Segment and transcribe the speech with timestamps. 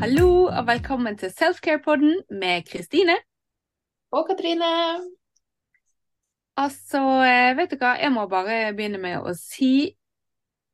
[0.00, 3.18] Hallo og velkommen til Selfcare-podden med Kristine.
[4.16, 4.70] Og Katrine.
[6.56, 9.92] Altså, eh, vet du hva, jeg må bare begynne med å si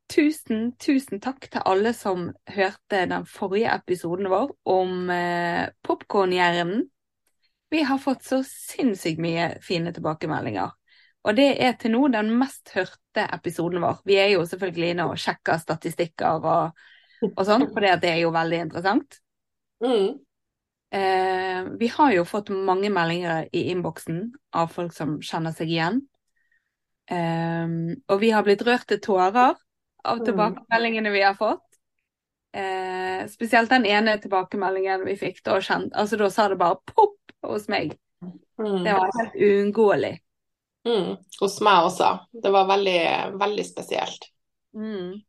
[0.07, 6.87] tusen, tusen takk til alle som hørte den forrige episoden vår om eh, popkornhjernen.
[7.75, 10.71] Vi har fått så sinnssykt mye fine tilbakemeldinger.
[11.27, 14.05] Og det er til nå den mest hørte episoden vår.
[14.07, 16.83] Vi er jo selvfølgelig inne og sjekker statistikker og,
[17.33, 19.19] og sånn, for det er jo veldig interessant.
[19.85, 20.19] Mm.
[20.91, 26.01] Eh, vi har jo fått mange meldinger i innboksen av folk som kjenner seg igjen.
[27.11, 27.67] Eh,
[28.09, 29.55] og vi har blitt rørt til tårer
[30.05, 30.25] av Mm.
[30.25, 31.63] tilbakemeldingene vi har fått.
[32.53, 35.43] Eh, spesielt den ene tilbakemeldingen vi fikk.
[35.43, 37.99] Da, kjent, altså, da sa det bare popp hos meg.
[38.59, 38.85] Mm.
[38.85, 40.21] Det var helt uunngåelig.
[40.87, 41.17] Mm.
[41.41, 42.19] Hos meg også.
[42.33, 44.31] Det var veldig, veldig spesielt.
[44.75, 45.21] Mm.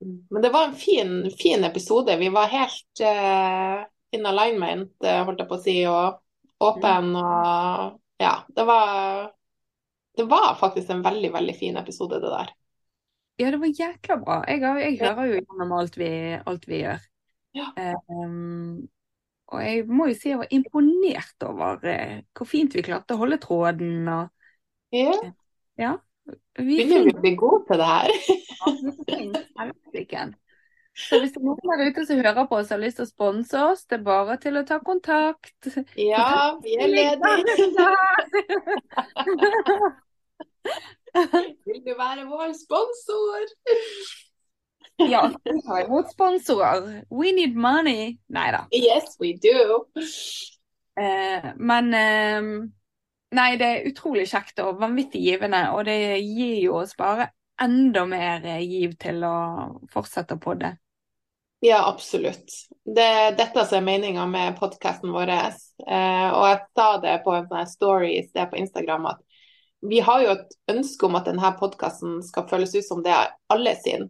[0.00, 2.16] Men det var en fin, fin episode.
[2.16, 7.96] Vi var helt uh, in alignment, eh, holdt jeg på å si, og åpen og
[8.20, 9.32] Ja, det var
[10.16, 12.52] Det var faktisk en veldig, veldig fin episode, det der.
[13.36, 14.36] Ja, det var jækla bra.
[14.48, 16.08] Jeg, jeg hører jo gjennom alt vi,
[16.40, 17.02] alt vi gjør.
[17.56, 17.66] Ja.
[18.08, 18.86] Um,
[19.52, 23.20] og jeg må jo si jeg var imponert over uh, hvor fint vi klarte å
[23.20, 24.08] holde tråden.
[24.08, 24.32] Og,
[24.94, 25.12] Ja,
[25.76, 25.92] ja,
[26.26, 28.08] vi begynner vi finner å bli gode til det her?
[29.60, 30.26] Helsike.
[30.96, 33.04] Så hvis det er noen der ute som hører på oss og har lyst til
[33.04, 35.68] å sponse oss, det er bare til å ta kontakt.
[36.00, 37.66] Ja, vi er ledige.
[41.68, 43.44] Vil du være vår sponsor?
[45.04, 47.04] Ja, vi tar imot sponsorer.
[47.12, 48.16] We need money.
[48.32, 48.64] Nei da.
[48.72, 49.84] Yes, we do.
[50.96, 52.42] Eh, men eh,
[53.34, 57.32] Nei, det er utrolig kjekt og vanvittig givende, og det gir jo oss bare
[57.62, 59.36] enda mer giv til å
[59.90, 60.76] fortsette på det.
[61.64, 62.52] Ja, absolutt.
[62.84, 65.32] Det er dette som er meninga med podkasten vår.
[65.32, 69.22] Eh, og jeg sa det på en sånn story i sted på Instagram at
[69.86, 73.32] vi har jo et ønske om at denne podkasten skal føles ut som det er
[73.52, 74.08] alle sin.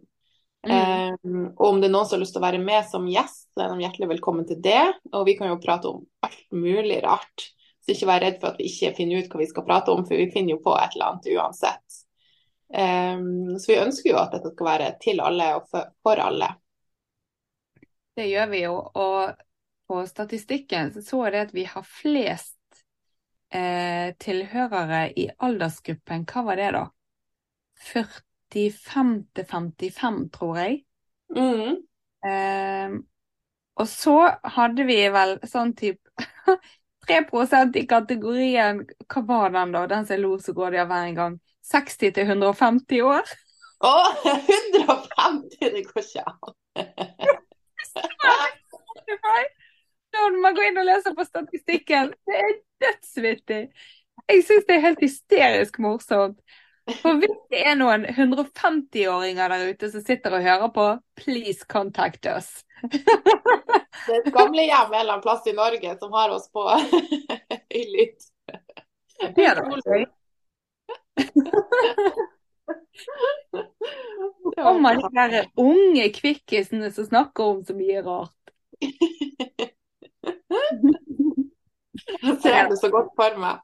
[0.67, 0.73] Mm.
[0.75, 3.47] Eh, og om det er noen som har lyst til å være med som gjest,
[3.55, 4.83] så er de hjertelig velkommen til det.
[5.13, 7.47] Og vi kan jo prate om alt mulig rart.
[7.87, 10.03] Så ikke vær redd for at vi ikke finner ut hva vi skal prate om,
[10.03, 11.99] for vi finner jo på et eller annet uansett.
[12.67, 16.49] Um, så vi ønsker jo at dette skal være til alle og for, for alle.
[18.17, 18.75] Det gjør vi jo.
[18.99, 19.39] Og
[19.87, 22.81] på statistikken så så jeg det at vi har flest
[23.55, 26.83] eh, tilhørere i aldersgruppen, hva var det da?
[27.93, 30.81] 45 til 55, tror jeg.
[31.31, 31.77] Mm.
[32.27, 32.97] Eh,
[33.77, 34.17] og så
[34.57, 36.27] hadde vi vel sånn type
[37.07, 39.85] 3 i kategorien Hva var den, da?
[39.87, 41.39] Den som lo så det av hver en gang.
[41.67, 43.35] 60 til 150 år.
[43.83, 45.59] Å, 150!
[45.59, 46.55] Det går ikke an.
[50.13, 52.13] Da må man gå inn og lese på statistikken.
[52.25, 53.61] Det er dødsvittig.
[54.27, 56.39] Jeg syns det er helt hysterisk morsomt.
[56.87, 60.85] For hvis det er noen 150-åringer der ute som sitter og hører på,
[61.19, 62.63] please contact us.
[64.07, 66.63] Det er et gamlehjem en eller annen plass i Norge som har oss på
[67.79, 68.29] i lytt.
[69.35, 70.05] Det er det gøy.
[74.55, 78.53] Kommer de der unge kvikkisene som snakker om så mye rart.
[82.23, 83.57] Jeg ser det så godt for meg.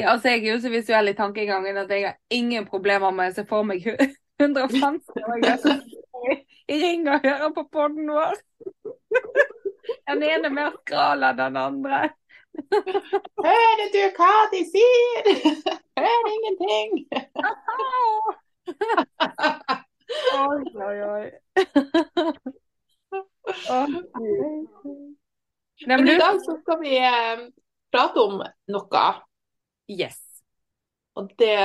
[0.00, 3.32] Ja, altså Jeg er jo så visuell i tankegangen at jeg har ingen problemer med
[3.32, 3.84] å se for meg
[4.40, 6.32] 150-åringer som står
[6.70, 8.38] i ring og hører på podden vår.
[10.08, 12.00] Den ene er mer skral enn den andre.
[13.46, 15.28] Hører du hva de sier?
[16.00, 16.90] Hører ingenting.
[20.34, 21.26] Oi, oi, oi.
[23.70, 23.86] Oh,
[25.86, 27.46] Men i dag så skal vi eh,
[27.92, 28.42] prate om
[28.74, 29.04] noe.
[29.90, 30.18] Yes.
[31.18, 31.56] Og det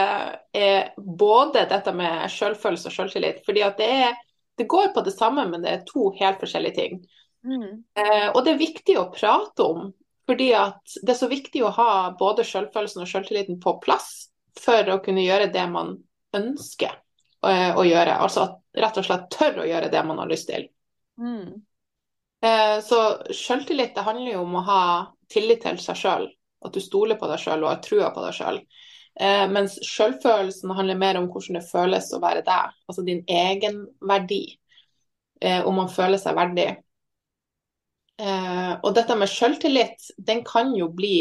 [0.57, 3.43] er både dette med selvfølelse og selvtillit.
[3.45, 4.17] Fordi det, er,
[4.57, 6.97] det går på det samme, men det er to helt forskjellige ting.
[7.45, 7.83] Mm.
[7.93, 9.91] Eh, og det er viktig å prate om,
[10.25, 15.01] fordi det er så viktig å ha både selvfølelsen og selvtilliten på plass for å
[15.05, 15.93] kunne gjøre det man
[16.35, 16.95] ønsker
[17.45, 18.17] å, å gjøre.
[18.17, 20.65] Altså at rett og slett tør å gjøre det man har lyst til.
[21.21, 21.61] Mm.
[22.45, 24.81] Eh, så selvtillit det handler jo om å ha
[25.31, 26.27] tillit til seg sjøl.
[26.65, 28.61] At du stoler på deg sjøl og har trua på deg sjøl.
[29.19, 32.75] Eh, mens selvfølelsen handler mer om hvordan det føles å være deg.
[32.89, 34.43] Altså din egenverdi.
[35.41, 36.69] Eh, om man føler seg verdig.
[38.21, 41.17] Eh, og dette med selvtillit, den kan jo bli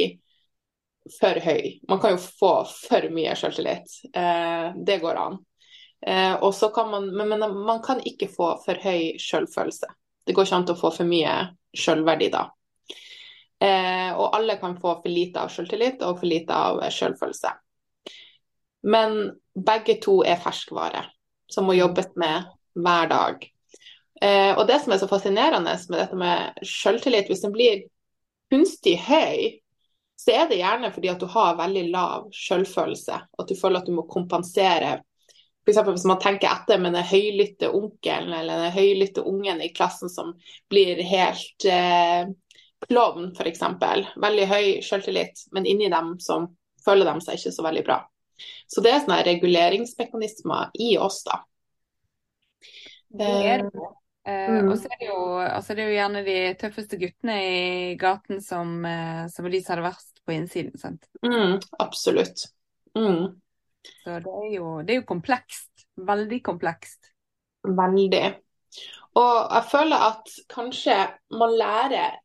[1.18, 1.80] for høy.
[1.90, 3.98] Man kan jo få for mye selvtillit.
[4.14, 5.38] Eh, det går an.
[6.06, 9.90] Eh, og så kan man, men, men man kan ikke få for høy selvfølelse.
[10.24, 11.34] Det går ikke an å få for mye
[11.76, 12.46] sjølverdi da.
[13.64, 17.52] Eh, og alle kan få for lite av selvtillit og for lite av selvfølelse.
[18.84, 19.16] Men
[19.56, 21.06] begge to er ferskvare
[21.50, 23.46] som må jobbes med hver dag.
[24.20, 27.86] Eh, og det som er så fascinerende med dette med selvtillit, hvis den blir
[28.52, 29.60] kunstig høy,
[30.20, 33.18] så er det gjerne fordi at du har veldig lav selvfølelse.
[33.38, 34.98] At du føler at du må kompensere.
[35.64, 35.80] F.eks.
[35.88, 40.34] hvis man tenker etter med den høylytte onkelen eller den høylytte ungen i klassen som
[40.70, 42.28] blir helt eh,
[42.88, 43.62] klovn, f.eks.
[44.20, 46.50] Veldig høy selvtillit, men inni dem som
[46.84, 47.98] føler de seg ikke så veldig bra.
[48.66, 51.42] Så det er sånne reguleringsmekanismer i oss, da.
[53.14, 53.90] Det er det.
[54.24, 54.70] Eh, mm.
[54.72, 58.40] Og så er det, jo, altså det er jo gjerne de tøffeste guttene i gaten
[58.42, 60.78] som, eh, som er de som har det verst på innsiden.
[60.80, 61.04] sant?
[61.26, 62.46] Mm, absolutt.
[62.96, 63.36] Mm.
[63.84, 65.86] Så det er, jo, det er jo komplekst.
[66.08, 67.12] Veldig komplekst.
[67.64, 68.24] Veldig.
[69.20, 70.96] Og jeg føler at kanskje
[71.38, 72.16] man lærer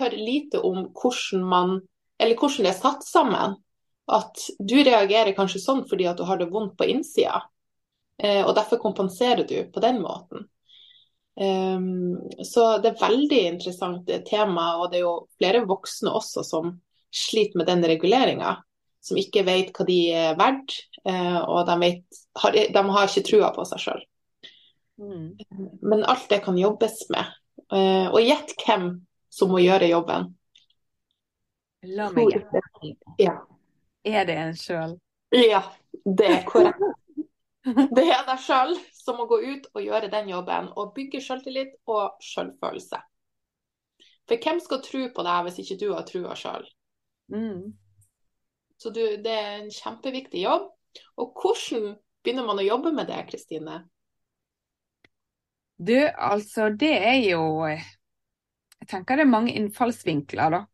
[0.00, 1.80] for lite om hvordan man
[2.20, 3.54] Eller hvordan det er satt sammen.
[4.10, 7.38] At du reagerer kanskje sånn fordi at du har det vondt på innsida.
[8.20, 10.44] Eh, og derfor kompenserer du på den måten.
[11.40, 16.74] Um, så det er veldig interessant tema, og det er jo flere voksne også som
[17.14, 18.58] sliter med den reguleringa.
[19.00, 20.74] Som ikke vet hva de er verdt,
[21.08, 24.02] uh, og de, vet, har, de, har, ikke trua på seg sjøl.
[25.00, 25.78] Mm.
[25.80, 27.36] Men alt det kan jobbes med.
[27.70, 28.88] Og gjett hvem
[29.30, 30.30] som må gjøre jobben.
[31.96, 32.62] La meg gjette.
[33.20, 33.36] Ja.
[34.04, 34.96] Er det en sjøl?
[35.32, 35.62] Ja,
[36.04, 36.82] det er korrekt.
[37.64, 41.74] Det er deg sjøl som må gå ut og gjøre den jobben, og bygge selvtillit
[41.92, 43.00] og selvfølelse.
[44.28, 46.66] For hvem skal tro på deg hvis ikke du har trua sjøl?
[47.34, 47.72] Mm.
[48.80, 50.70] Så du, det er en kjempeviktig jobb.
[51.20, 51.94] Og hvordan
[52.24, 53.82] begynner man å jobbe med det, Kristine?
[55.80, 57.84] Du, altså det er jo Jeg
[58.90, 60.64] tenker det er mange innfallsvinkler, da.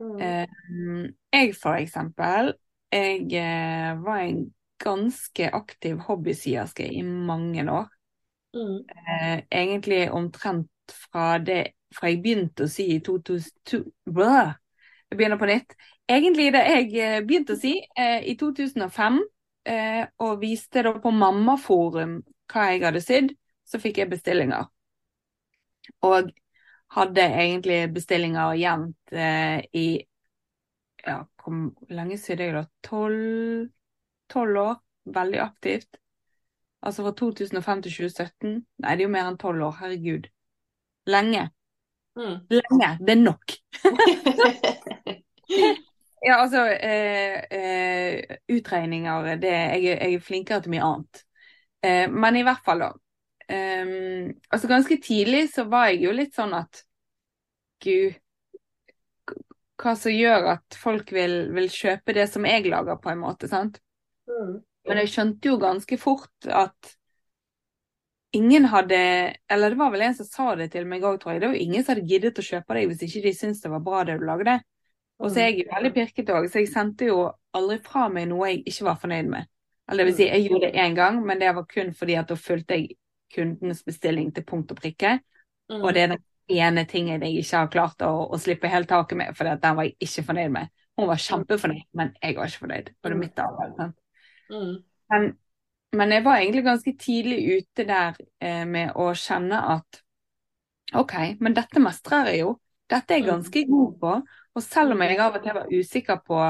[0.00, 0.20] Mm.
[0.24, 2.54] Eh, jeg for eksempel,
[2.92, 4.44] jeg eh, var en
[4.80, 7.88] ganske aktiv hobbysyerske i mange år.
[8.54, 8.78] Mm.
[8.88, 14.56] Eh, egentlig omtrent fra, det, fra jeg begynte å sy i 2002 Blah!
[15.10, 15.74] Jeg begynner på nytt.
[16.10, 19.20] Egentlig da jeg begynte å sy eh, i 2005,
[19.70, 23.32] eh, og viste da på Mammaforum hva jeg hadde sydd,
[23.66, 24.66] så fikk jeg bestillinger.
[26.06, 26.30] Og
[26.96, 30.00] hadde egentlig bestillinger jevnt eh, i
[31.06, 31.54] ja, hvor
[31.88, 32.66] lenge siden er det?
[34.30, 35.96] Tolv år, veldig aktivt.
[36.82, 38.66] Altså fra 2005 til 2017.
[38.78, 40.28] Nei, det er jo mer enn tolv år, herregud.
[41.10, 41.48] Lenge.
[42.16, 42.36] Mm.
[42.52, 42.90] Lenge.
[43.00, 43.56] Det er nok.
[46.28, 51.24] ja, altså eh, eh, Utregninger, det, jeg, jeg, er flinkere til mye annet.
[51.84, 52.92] Eh, men i hvert fall, da.
[53.50, 56.84] Um, altså Ganske tidlig så var jeg jo litt sånn at
[57.82, 58.14] Gud,
[59.80, 63.48] hva som gjør at folk vil, vil kjøpe det som jeg lager, på en måte.
[63.50, 63.80] sant?
[64.28, 64.60] Mm.
[64.88, 66.94] Men jeg skjønte jo ganske fort at
[68.36, 68.98] ingen hadde
[69.50, 71.42] Eller det var vel en som sa det til meg òg, tror jeg.
[71.42, 73.72] Det var jo ingen som hadde giddet å kjøpe deg hvis ikke de syntes det
[73.72, 74.60] var bra det du lagde.
[75.20, 77.24] Og så er jeg jo veldig pirket òg, så jeg sendte jo
[77.56, 79.50] aldri fra meg noe jeg ikke var fornøyd med.
[79.90, 82.30] Eller det vil si, jeg gjorde det én gang, men det var kun fordi at
[82.30, 82.94] da fulgte jeg
[83.34, 85.18] kundens bestilling til punkt og prikke.
[85.70, 85.80] Mm.
[85.80, 89.18] Og det er den ene tingen jeg ikke har klart å, å slippe helt taket
[89.18, 90.72] med, for den var jeg ikke fornøyd med.
[90.98, 92.90] Hun var kjempefornøyd, men jeg var ikke fornøyd.
[92.90, 93.94] Og det er mitt arbeid.
[94.50, 94.72] Mm.
[95.12, 95.28] Men,
[95.96, 100.02] men, jeg var egentlig ganske tidlig ute der eh, med å kjenne at
[100.98, 102.54] OK, men dette mestrer jeg jo.
[102.90, 103.30] Dette er jeg mm.
[103.30, 104.14] ganske god på.
[104.58, 106.40] Og selv om jeg av og til var usikker på,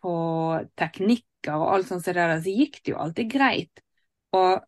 [0.00, 0.14] på
[0.80, 3.84] teknikker og alt sånt, så, der, så gikk det jo alltid greit.
[4.34, 4.64] Og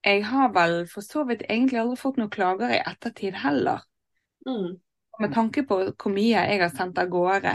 [0.00, 3.82] jeg har vel for så vidt egentlig aldri fått noen klager i ettertid heller.
[4.48, 4.78] Mm.
[5.20, 7.52] Med tanke på hvor mye jeg har sendt av gårde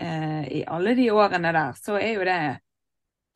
[0.00, 2.38] eh, i alle de årene der, så er jo det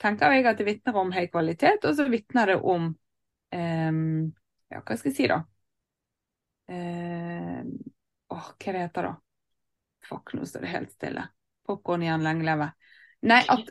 [0.00, 2.90] tenker jeg at det vitner om høy kvalitet, og så vitner det om
[3.52, 3.92] eh,
[4.72, 5.42] Ja, hva skal jeg si, da?
[6.66, 7.60] Eh,
[8.34, 9.12] åh, hva det heter da?
[10.06, 11.28] Fuck, nå står det helt stille.
[11.66, 12.70] Popkorn igjen, lenge leve.
[13.26, 13.70] Nei, at,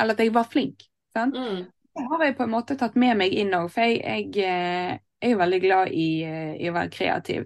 [0.00, 0.84] eller at jeg var flink.
[1.12, 1.36] Sant?
[1.36, 1.66] Mm.
[1.92, 4.92] Det har jeg på en måte tatt med meg inn òg, for jeg, jeg, eh,
[5.22, 7.44] er jo veldig glad i, eh, i å være kreativ.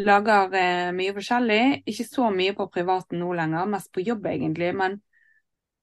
[0.00, 1.60] Lager eh, mye forskjellig.
[1.92, 4.72] Ikke så mye på privaten nå lenger, mest på jobb egentlig.
[4.76, 5.02] Men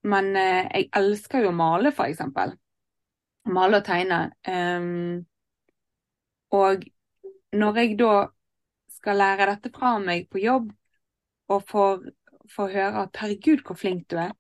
[0.02, 2.56] men jeg elsker jo å male, eksempel.
[3.54, 4.32] Male og tegne.
[4.50, 5.20] Um,
[6.58, 6.88] og
[7.54, 8.16] når jeg da
[8.98, 10.72] skal lære dette fra meg på jobb,
[11.52, 12.08] og får,
[12.50, 14.34] får høre at 'herregud, hvor flink du er',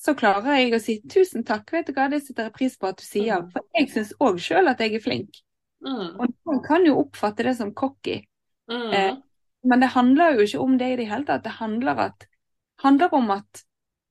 [0.00, 2.88] så klarer jeg å si 'tusen takk, vet du hva, det setter jeg pris på
[2.88, 3.42] at du sier'.
[3.44, 3.50] Mm.
[3.52, 5.42] For jeg syns òg sjøl at jeg er flink.
[5.84, 6.16] Mm.
[6.16, 8.22] Og noen kan jo oppfatte det som cocky.
[8.70, 8.92] Mm.
[8.92, 9.16] Eh,
[9.62, 11.44] Men det handler jo ikke om det i det hele tatt.
[11.44, 12.24] Det handler, at,
[12.80, 13.64] handler om at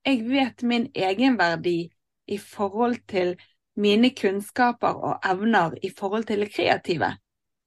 [0.05, 1.89] jeg vet min egenverdi
[2.27, 3.33] i forhold til
[3.75, 7.15] mine kunnskaper og evner i forhold til det kreative.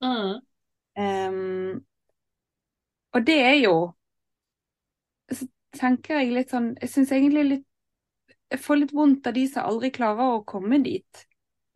[0.02, 0.38] Mm.
[0.98, 1.84] Um,
[3.12, 3.92] og det er jo
[5.32, 7.66] Så tenker jeg litt sånn Jeg syns egentlig litt
[8.52, 11.22] Jeg får litt vondt av de som aldri klarer å komme dit.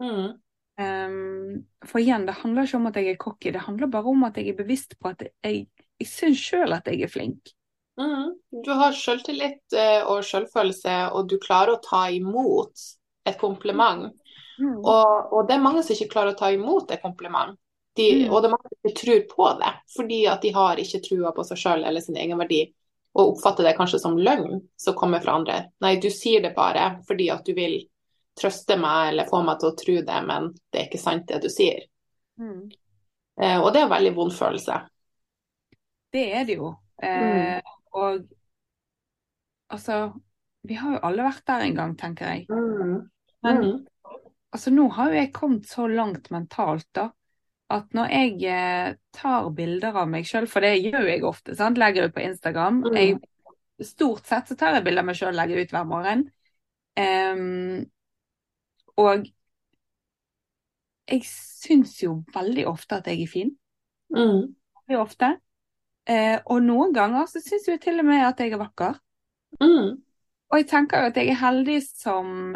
[0.03, 0.37] Mm.
[0.77, 4.27] Um, for igjen, det handler ikke om at jeg er cocky, det handler bare om
[4.29, 5.63] at jeg er bevisst på at jeg,
[5.97, 7.55] jeg syns sjøl at jeg er flink.
[7.97, 8.35] Mm.
[8.65, 12.83] Du har selvtillit eh, og selvfølelse, og du klarer å ta imot
[13.27, 14.11] et kompliment.
[14.61, 17.57] Og, og det er mange som ikke klarer å ta imot et kompliment.
[17.97, 18.29] De, Mm.
[18.29, 21.31] Og det er mange som ikke tror på det, fordi at de har ikke trua
[21.33, 22.59] på seg sjøl eller sin egen verdi,
[23.17, 25.59] og oppfatter det kanskje som løgn som kommer fra andre.
[25.81, 27.79] Nei, du sier det bare fordi at du vil
[28.37, 31.41] trøste meg eller få meg til å tro det, men det er ikke sant det
[31.41, 31.87] du sier.
[32.37, 32.67] Mm.
[33.41, 34.77] Eh, og det er en veldig vond følelse.
[36.13, 36.75] Det er det jo.
[37.03, 37.61] Eh,
[37.97, 38.27] Og
[39.73, 40.13] altså
[40.67, 42.47] Vi har jo alle vært der en gang, tenker jeg.
[43.43, 43.87] Men Mm.
[44.53, 47.11] altså, nå har jo jeg kommet så langt mentalt, da.
[47.73, 51.81] At når jeg eh, tar bilder av meg sjøl, for det gjør jeg ofte, sant?
[51.81, 52.83] legger ut på Instagram.
[52.85, 52.99] Mm.
[53.01, 56.23] Jeg, stort sett så tar jeg bilder av meg sjøl og legger ut hver morgen.
[56.97, 57.83] Um,
[58.97, 59.27] og
[61.11, 63.51] jeg syns jo veldig ofte at jeg er fin.
[64.15, 64.55] Mm.
[64.81, 65.33] Veldig ofte.
[66.07, 68.95] Uh, og noen ganger så syns jeg til og med at jeg er vakker.
[69.59, 69.99] Mm.
[70.47, 72.55] Og jeg tenker jo at jeg er heldig som,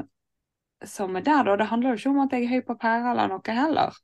[0.86, 1.58] som er der, da.
[1.58, 3.98] Det handler jo ikke om at jeg er høy på pæra eller noe heller.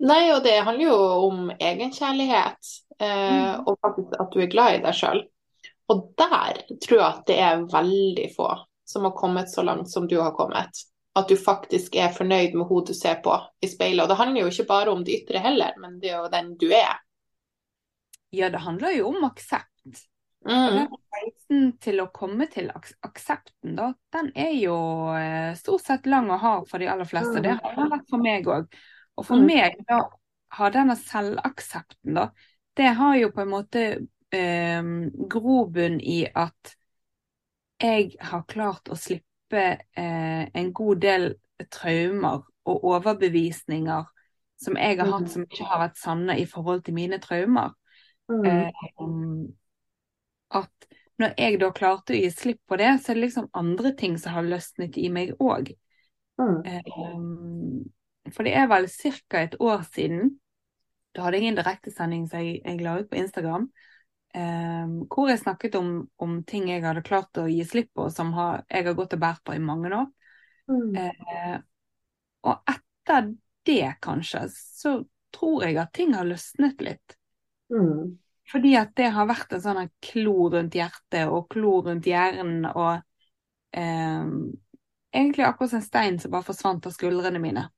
[0.00, 0.96] Nei, og det handler jo
[1.28, 3.66] om egenkjærlighet, eh, Mm.
[3.68, 5.22] og faktisk at du er glad i deg sjøl.
[5.90, 8.48] Og der tror jeg at det er veldig få
[8.86, 10.70] som har kommet så langt som du har kommet.
[11.14, 14.02] At du faktisk er fornøyd med hun du ser på i speilet.
[14.02, 16.54] Og det handler jo ikke bare om det ytre heller, men det er jo den
[16.56, 16.96] du er.
[18.30, 19.66] Ja, det handler jo om aksept.
[20.48, 20.86] Mm.
[21.12, 24.76] reisen til å komme til aks aksepten, da, den er jo
[25.12, 27.42] eh, stort sett lang og hard for de aller fleste.
[27.44, 28.70] Det har vært for meg òg.
[29.20, 29.46] Og for Mm.
[29.50, 30.00] meg, da,
[30.56, 32.30] har denne selvaksepten, da,
[32.76, 33.82] det har jo på en måte
[34.32, 34.82] eh,
[35.30, 36.76] grobunn i at
[37.80, 39.62] jeg har klart å slippe
[39.96, 41.34] eh, en god del
[41.72, 44.08] traumer og overbevisninger
[44.60, 45.30] som jeg har hatt Mhm.
[45.32, 47.72] som ikke har vært sanne i forhold til mine traumer.
[48.30, 48.46] Mm.
[48.46, 48.72] Eh,
[50.50, 50.88] at
[51.20, 54.18] når jeg da klarte å gi slipp på det, så er det liksom andre ting
[54.18, 55.74] som har løsnet i meg òg.
[56.40, 57.90] Mm.
[58.34, 59.42] For det er vel ca.
[59.42, 60.34] et år siden,
[61.14, 63.66] da hadde jeg en direktesending som jeg, jeg la ut på Instagram,
[64.36, 68.32] um, hvor jeg snakket om, om ting jeg hadde klart å gi slipp på, som
[68.36, 70.08] har, jeg har gått og båret på i mange år.
[70.70, 70.90] Mm.
[70.94, 71.56] Eh,
[72.46, 73.32] og etter
[73.66, 75.00] det, kanskje, så
[75.34, 77.16] tror jeg at ting har løsnet litt.
[77.74, 78.18] Mm.
[78.50, 83.02] Fordi at det har vært en sånn klo rundt hjertet og klo rundt hjernen og
[83.78, 84.30] eh,
[85.14, 87.68] egentlig akkurat som en stein som bare forsvant av skuldrene mine.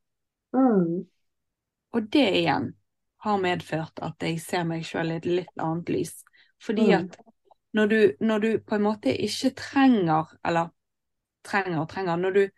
[0.54, 1.06] Mm.
[1.92, 2.72] Og det igjen
[3.22, 6.14] har medført at jeg ser meg sjøl i et litt annet lys.
[6.62, 6.96] Fordi Mm.
[6.96, 7.18] at
[7.74, 10.70] når du, når du på en måte ikke trenger, eller
[11.44, 12.48] trenger og trenger, når du,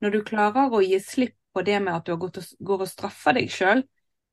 [0.00, 2.80] når du klarer å gi slipp på det med at du har gått og, går
[2.82, 3.84] og straffer deg sjøl,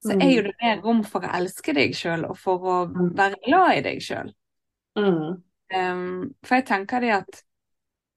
[0.01, 0.21] så Mm.
[0.21, 3.13] er jo det mer rom for å elske deg sjøl og for å Mm.
[3.15, 4.33] være glad i deg sjøl.
[4.95, 5.43] Mm.
[5.73, 7.43] Um, for jeg tenker det at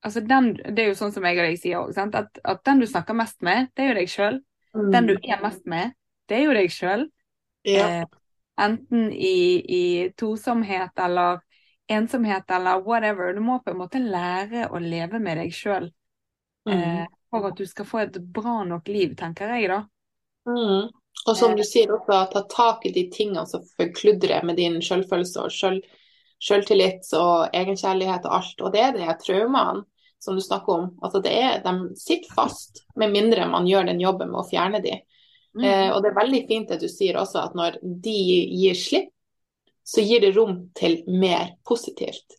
[0.02, 2.80] altså den, Det er jo sånn som jeg og deg sier òg, at, at den
[2.80, 4.40] du snakker mest med, det er jo deg sjøl.
[4.74, 4.90] Mm.
[4.92, 5.94] Den du er mest med,
[6.28, 7.08] det er jo deg sjøl.
[7.64, 7.88] Ja.
[8.02, 8.20] Eh,
[8.60, 9.84] enten i, i
[10.18, 11.40] tosomhet eller
[11.90, 13.32] ensomhet eller whatever.
[13.34, 15.90] Du må på en måte lære å leve med deg sjøl
[16.70, 17.06] eh, Mm.
[17.30, 19.82] for at du skal få et bra nok liv, tenker jeg da.
[20.48, 20.88] Mm.
[21.26, 25.44] Og som du sier også, ta tak i de tingene som forkludrer med din selvfølelse
[25.44, 25.84] og selv,
[26.42, 28.64] selvtillit og egenkjærlighet og alt.
[28.64, 29.84] Og det er de traumene
[30.24, 30.86] som du snakker om.
[31.04, 34.80] Altså det er, de sitter fast, med mindre man gjør den jobben med å fjerne
[34.84, 34.98] de.
[35.54, 35.64] Mm.
[35.64, 38.16] Eh, og det er veldig fint det du sier også, at når de
[38.58, 39.12] gir slipp,
[39.84, 42.38] så gir det rom til mer positivt.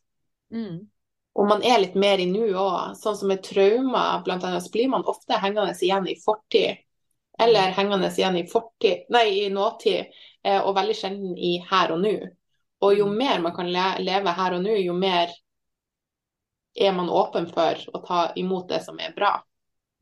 [0.53, 0.87] Mm.
[1.35, 2.95] Og man er litt mer i nuet òg.
[2.97, 6.81] Sånn som med traumer, annet, så blir man ofte hengende igjen i fortid.
[7.39, 10.13] Eller hengende igjen i, fortid, nei, i nåtid,
[10.43, 12.15] eh, og veldig sjelden i her og nå.
[12.85, 15.33] Og jo mer man kan le leve her og nå, jo mer
[16.75, 19.37] er man åpen for å ta imot det som er bra.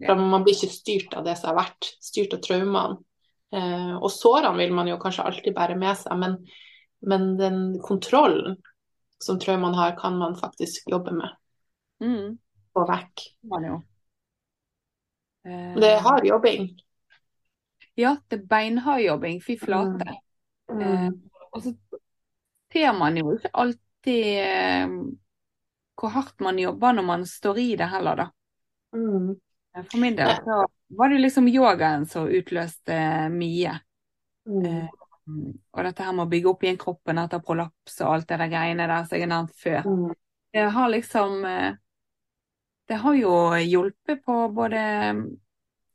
[0.03, 2.97] For man blir ikke styrt av det som har vært, styrt av traumene.
[3.53, 6.39] Eh, og sårene vil man jo kanskje alltid bære med seg, men,
[7.05, 8.57] men den kontrollen
[9.21, 11.39] som traumene har, kan man faktisk jobbe med
[12.03, 12.39] Mm.
[12.73, 13.21] få vekk.
[15.45, 16.71] Eh, Det er hard jobbing.
[17.95, 19.39] Ja, det er beinhard jobbing.
[19.43, 20.17] Fy flate.
[20.67, 20.81] Mm.
[20.81, 21.21] Mm.
[21.53, 21.75] og så
[22.73, 24.87] ser man jo ikke alltid eh,
[26.03, 28.27] hvor hardt man jobber når man står i det heller, da.
[28.95, 29.29] Mm.
[29.75, 30.65] Eh, For min del så
[30.99, 32.97] var det liksom yogaen som utløste
[33.31, 33.77] mye.
[34.49, 34.65] Mm.
[34.67, 34.89] Eh,
[35.71, 38.51] og dette her med å bygge opp igjen kroppen etter prolaps og alt det der
[38.51, 39.87] greiene der som jeg har nevnt før.
[39.87, 40.11] Mm.
[40.53, 41.79] Det har liksom eh,
[42.91, 43.33] Det har jo
[43.63, 44.83] hjulpet på både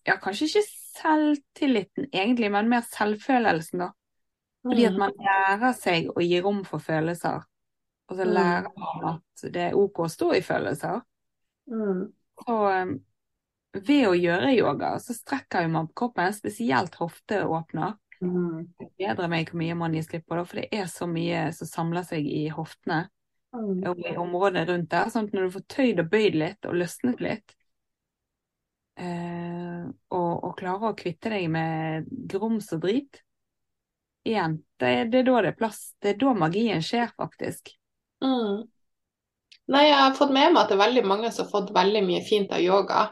[0.08, 0.64] Ja, kanskje ikke
[0.98, 3.92] selvtilliten egentlig, men mer selvfølelsen, da.
[4.64, 7.44] Fordi at man lærer seg å gi rom for følelser.
[8.08, 8.32] Og så Mm.
[8.32, 11.02] lærer man at det er OK å stå i følelser.
[11.70, 12.06] Mm.
[12.46, 12.92] Så eh,
[13.84, 17.98] ved å gjøre yoga, så strekker jo man på kroppen, spesielt hofteåpner.
[18.22, 18.64] Mm.
[18.78, 21.52] Det bedrer meg hvor mye man gir slipp på, da, for det er så mye
[21.54, 23.08] som samler seg i hoftene
[23.54, 23.78] Mm.
[23.88, 25.06] og i området rundt der.
[25.08, 27.54] Sånn at når du får tøyd og bøyd litt og løsnet litt,
[28.98, 33.22] eh, og, og klarer å kvitte deg med grums og drit
[34.28, 35.94] Igjen, det, det er da det er plass.
[36.02, 37.70] Det er da magien skjer, faktisk.
[38.24, 38.66] Mm.
[39.68, 42.02] Nei, jeg har fått med meg at det er veldig mange som har fått veldig
[42.06, 43.06] mye fint av yoga.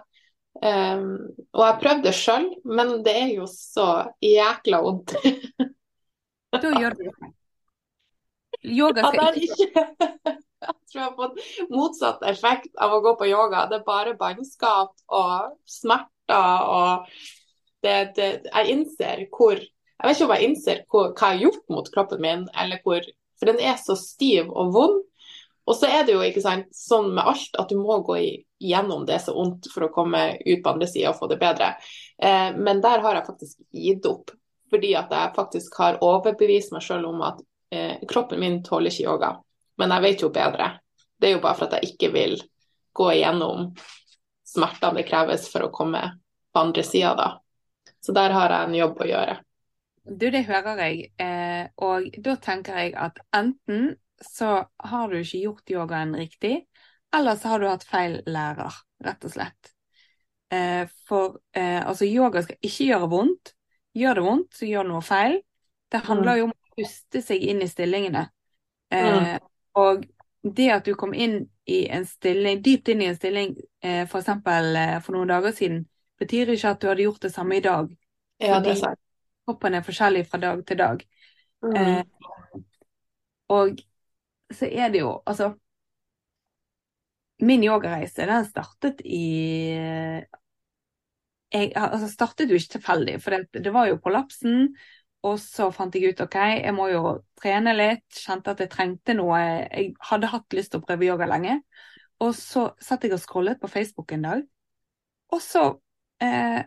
[0.57, 1.09] Um,
[1.53, 3.89] og jeg har prøvd det sjøl, men det er jo så
[4.25, 5.17] jækla vondt.
[6.57, 7.33] Da gjør du det.
[8.65, 9.83] Yoga skal ikke
[10.67, 13.67] Jeg tror jeg har fått motsatt effekt av å gå på yoga.
[13.69, 17.11] Det er bare bannskap og smerter og
[17.85, 21.45] det, det, Jeg innser hvor Jeg vet ikke om jeg innser hvor, hva jeg har
[21.45, 23.05] gjort mot kroppen min, eller hvor
[23.39, 25.03] For den er så stiv og vond.
[25.67, 29.03] Og så er det jo ikke sant, sånn med alt at du må gå igjennom
[29.07, 31.73] det så vondt for å komme ut på andre sida og få det bedre.
[32.23, 34.31] Eh, men der har jeg faktisk gitt opp.
[34.71, 37.43] Fordi at jeg faktisk har overbevist meg sjøl om at
[37.75, 39.33] eh, kroppen min tåler ikke yoga.
[39.79, 40.71] Men jeg vet jo bedre.
[41.19, 42.39] Det er jo bare for at jeg ikke vil
[42.97, 43.73] gå igjennom
[44.47, 46.03] smertene det kreves for å komme
[46.53, 47.29] på andre sida da.
[48.01, 49.37] Så der har jeg en jobb å gjøre.
[50.07, 51.07] Du, det hører jeg.
[51.19, 56.61] Eh, og da tenker jeg at enten så har du ikke gjort yogaen riktig,
[57.15, 59.73] eller så har du hatt feil lærer, rett og slett.
[60.55, 63.53] Eh, for eh, altså, yoga skal ikke gjøre vondt.
[63.97, 65.39] Gjør det vondt, så gjør noe feil.
[65.91, 68.27] Det handler jo om å puste seg inn i stillingene.
[68.93, 69.39] Eh,
[69.77, 70.07] Og
[70.43, 74.21] det at du kom inn i en stilling, dypt inn i en stilling eh, for
[74.23, 75.83] eksempel eh, for noen dager siden,
[76.21, 77.91] betyr ikke at du hadde gjort det samme i dag.
[78.41, 79.06] Ja, det er Fordi-
[79.47, 81.05] Kroppen er forskjellig fra dag til dag.
[81.65, 81.77] Mm.
[81.77, 82.03] Eh,
[83.55, 83.79] og
[84.53, 85.55] så er det jo, altså
[87.45, 89.27] Min yogareise, den startet i
[91.53, 94.71] jeg, altså startet jo ikke tilfeldig, for det, det var jo kollapsen.
[95.27, 97.03] Og så fant jeg ut OK, jeg må jo
[97.41, 98.07] trene litt.
[98.15, 99.41] Kjente at jeg trengte noe.
[99.67, 101.59] Jeg hadde hatt lyst til å prøve yoga lenge.
[102.23, 104.45] Og så satt jeg og scrollet på Facebook en dag,
[105.35, 105.65] og så
[106.23, 106.63] eh,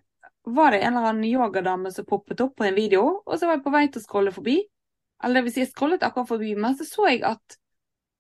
[0.56, 3.58] var det en eller annen yogadame som poppet opp på en video, og så var
[3.58, 4.58] jeg på vei til å scrolle forbi.
[5.24, 7.58] Eller det vil si, jeg scrollet akkurat forbi, men så så jeg at,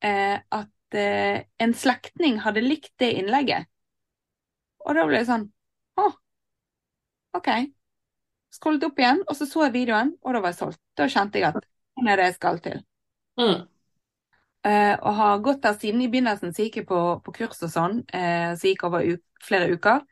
[0.04, 3.70] eh, at eh, en slektning hadde likt det innlegget.
[4.86, 5.50] Og da ble jeg sånn
[6.00, 6.06] Å,
[7.38, 7.50] OK.
[8.56, 10.82] Scrollet opp igjen, og så så jeg videoen, og da var jeg solgt.
[10.98, 12.80] Da kjente jeg at det er det jeg skal til.
[13.40, 13.60] Mm.
[14.68, 17.72] Eh, og har gått der siden i begynnelsen, så gikk jeg på, på kurs og
[17.72, 19.16] sånn, eh, så gikk over u
[19.46, 20.04] flere uker.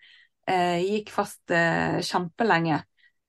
[0.47, 2.83] Eh, gikk fast eh, kjempelenge.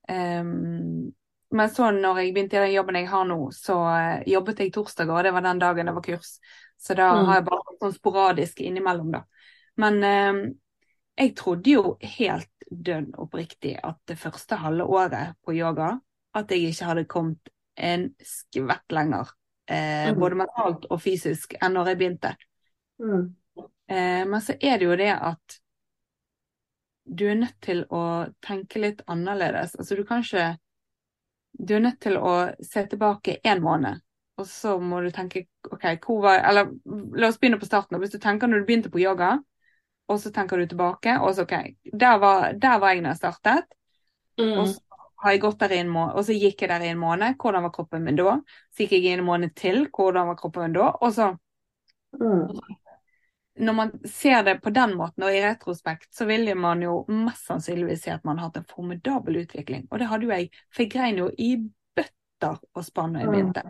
[0.09, 1.13] Um,
[1.51, 4.73] men så når jeg begynte i den jobben jeg har nå, så eh, jobbet jeg
[4.73, 6.39] torsdager, og det var den dagen det var kurs.
[6.79, 7.25] Så da Mm.
[7.27, 9.23] har jeg bare sånn sporadisk innimellom, da.
[9.77, 10.41] Men eh,
[11.19, 15.97] jeg trodde jo helt dønn oppriktig at det første halve året på yoga,
[16.35, 19.33] at jeg ikke hadde kommet en skvett lenger.
[19.67, 20.21] Eh, Mhm.
[20.21, 22.37] Både mentalt og fysisk enn når jeg begynte.
[23.01, 23.35] Mm.
[23.89, 25.59] Eh, men så er det jo det at
[27.09, 28.03] du er nødt til å
[28.45, 29.77] tenke litt annerledes.
[29.79, 30.57] Altså du kan ikke
[31.59, 33.99] Du er nødt til å se tilbake én måned,
[34.39, 36.69] og så må du tenke OK, hvor var Eller
[37.19, 37.99] la oss begynne på starten.
[37.99, 39.39] Hvis du tenker når du begynte på yoga,
[40.09, 41.57] og så tenker du tilbake, og så OK,
[41.93, 43.75] der var, der var jeg når jeg startet.
[44.39, 44.55] Mm.
[44.55, 46.93] Og så har jeg gått der i en måned, og så gikk jeg der i
[46.93, 47.35] en måned.
[47.43, 48.39] Hvordan var kroppen min da?
[48.71, 49.89] Så gikk jeg i en måned til.
[49.91, 50.93] Hvordan var kroppen min da?
[51.03, 51.33] Og så
[52.13, 52.49] Mm.
[53.59, 57.47] Når man ser det på den måten, og i retrospekt, så vil man jo mest
[57.47, 59.87] sannsynligvis se at man har hatt en formidabel utvikling.
[59.91, 61.51] Og det hadde jo jeg, for jeg grein jo i
[61.97, 63.35] bøtter og spann da jeg Mm.
[63.35, 63.63] begynte.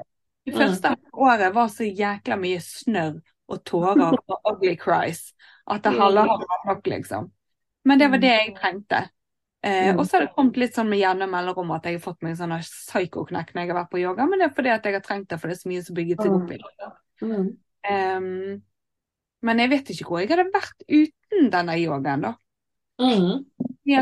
[0.47, 0.61] Det Mm.
[0.61, 5.33] første året var så jækla mye snørr og tårer og ugly cries
[5.67, 5.99] at det Mm.
[6.01, 7.31] halve vært nok, liksom.
[7.85, 9.09] Men det var det jeg trengte.
[9.63, 9.99] Eh, Mm.
[9.99, 12.31] og så har det kommet litt sånn med jevne mellomrom at jeg har fått meg
[12.31, 14.93] en sånn psyko-knekk når jeg har vært på yoga, men det er fordi at jeg
[14.95, 16.93] har trengt det, for det er så mye som bygget seg opp i det.
[17.23, 18.63] Mm.
[19.47, 22.35] Men jeg vet ikke hvor jeg hadde vært uten denne yogaen, da.
[22.99, 23.45] Mm.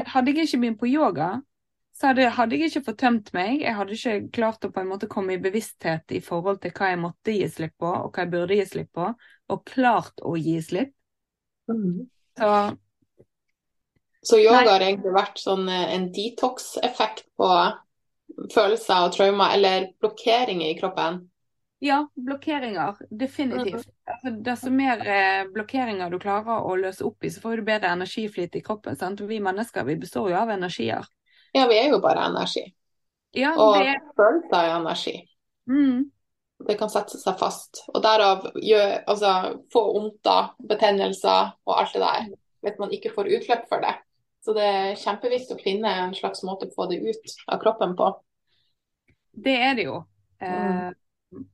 [0.08, 1.34] Hadde jeg ikke begynt på yoga,
[1.96, 3.60] så hadde, hadde jeg ikke fått tømt meg.
[3.62, 6.90] Jeg hadde ikke klart å på en måte komme i bevissthet i forhold til hva
[6.92, 9.06] jeg måtte gi slipp på, og hva jeg burde gi slipp på,
[9.52, 10.92] og klart å gi slipp.
[11.72, 12.04] Mm.
[12.36, 12.50] Så
[14.26, 14.72] Så yoga Nei.
[14.72, 17.48] har egentlig vært sånn eh, en detox-effekt på
[18.52, 21.20] følelser og traumer, eller blokkeringer i kroppen.
[21.78, 22.96] Ja, blokkeringer.
[23.10, 23.88] Definitivt.
[24.06, 27.92] Altså, desto mer eh, blokkeringer du klarer å løse opp i, så får du bedre
[27.92, 28.96] energiflyt i kroppen.
[28.96, 29.20] Sant?
[29.20, 31.04] Og vi mennesker vi består jo av energier.
[31.56, 32.64] Ja, vi er jo bare energi.
[33.36, 35.16] Ja, Og det følelser er energi.
[35.68, 36.10] mm,
[36.66, 37.82] Det kan sette seg fast.
[37.92, 39.32] Og derav gjør, altså,
[39.72, 42.28] få vondter, betennelser og alt det der.
[42.64, 43.94] Hvis man ikke får utløp for det.
[44.42, 47.92] Så det er kjempeviktig å finne en slags måte å få det ut av kroppen
[47.98, 48.08] på.
[49.44, 49.98] Det er det jo.
[50.40, 50.90] Eh,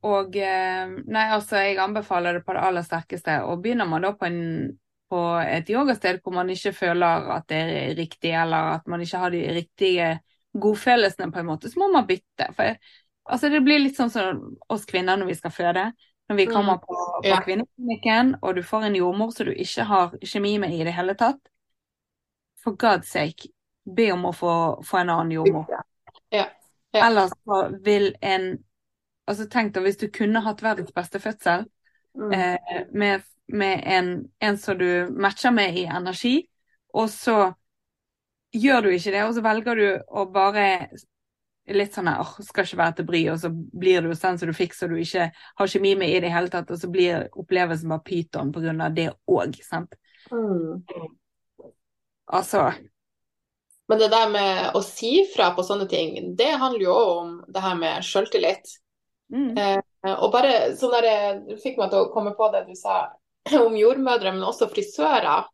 [0.06, 3.40] og eh, Nei, altså, jeg anbefaler det på det aller sterkeste.
[3.48, 4.72] Og begynner man da på, en,
[5.10, 9.22] på et yogasted hvor man ikke føler at det er riktig, eller at man ikke
[9.24, 10.10] har de riktige
[10.52, 12.48] godfølelsene, på en måte, så må man bytte.
[12.56, 12.74] For
[13.24, 15.86] altså, det blir litt sånn som oss kvinner når vi skal føde.
[16.30, 17.40] Når vi kommer på, på Ja.
[17.44, 21.16] kvinneklinikken, og du får en jordmor som du ikke har kjemi med i det hele
[21.18, 21.40] tatt.
[22.62, 23.50] For God's sake,
[23.84, 24.52] be om å få,
[24.86, 25.66] få en annen jordmor.
[26.30, 26.46] Ja.
[26.94, 28.58] Ellers så vil en
[29.30, 31.68] Altså tenk deg hvis du kunne hatt verdens beste fødsel
[32.14, 32.32] Mm.
[32.32, 34.08] eh, med, med en,
[34.40, 36.48] en som du matcher med i energi,
[36.92, 37.52] og så
[38.52, 40.66] gjør du ikke det, og så velger du å bare
[41.72, 44.56] litt sånn åh, skal ikke være til bry, og så blir du sånn som du
[44.56, 47.92] fikk så du ikke har kjemi med i det hele tatt, og så blir opplevelsen
[47.94, 49.96] bare pyton på grunn av det òg, sant.
[50.28, 50.84] Mm.
[52.26, 52.68] Altså,
[53.88, 57.34] Men det der med å si fra på sånne ting, det handler jo òg om
[57.48, 58.76] det her med selvtillit.
[59.32, 62.74] Mm, Eh, og bare sånn der, Du fikk meg til å komme på det du
[62.78, 63.04] sa
[63.66, 65.46] om jordmødre, men også frisører.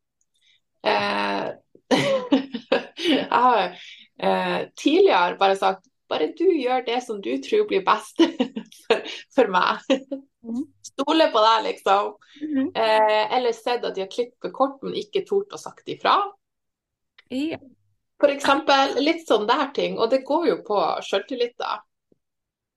[0.87, 1.49] Eh,
[3.09, 8.23] jeg har eh, tidligere bare sagt bare du gjør det som du tror blir best
[8.87, 9.03] for,
[9.37, 9.85] for meg.
[10.41, 10.65] Mhm.
[10.89, 12.15] Stole på deg, liksom.
[12.41, 12.71] mhm.
[12.73, 16.17] Eh, eller sett at de har klippet kort, men ikke tort å sagt ifra.
[17.29, 17.61] ja.
[18.19, 21.77] For eksempel litt sånn der ting, og det går jo på sjøltillit, da.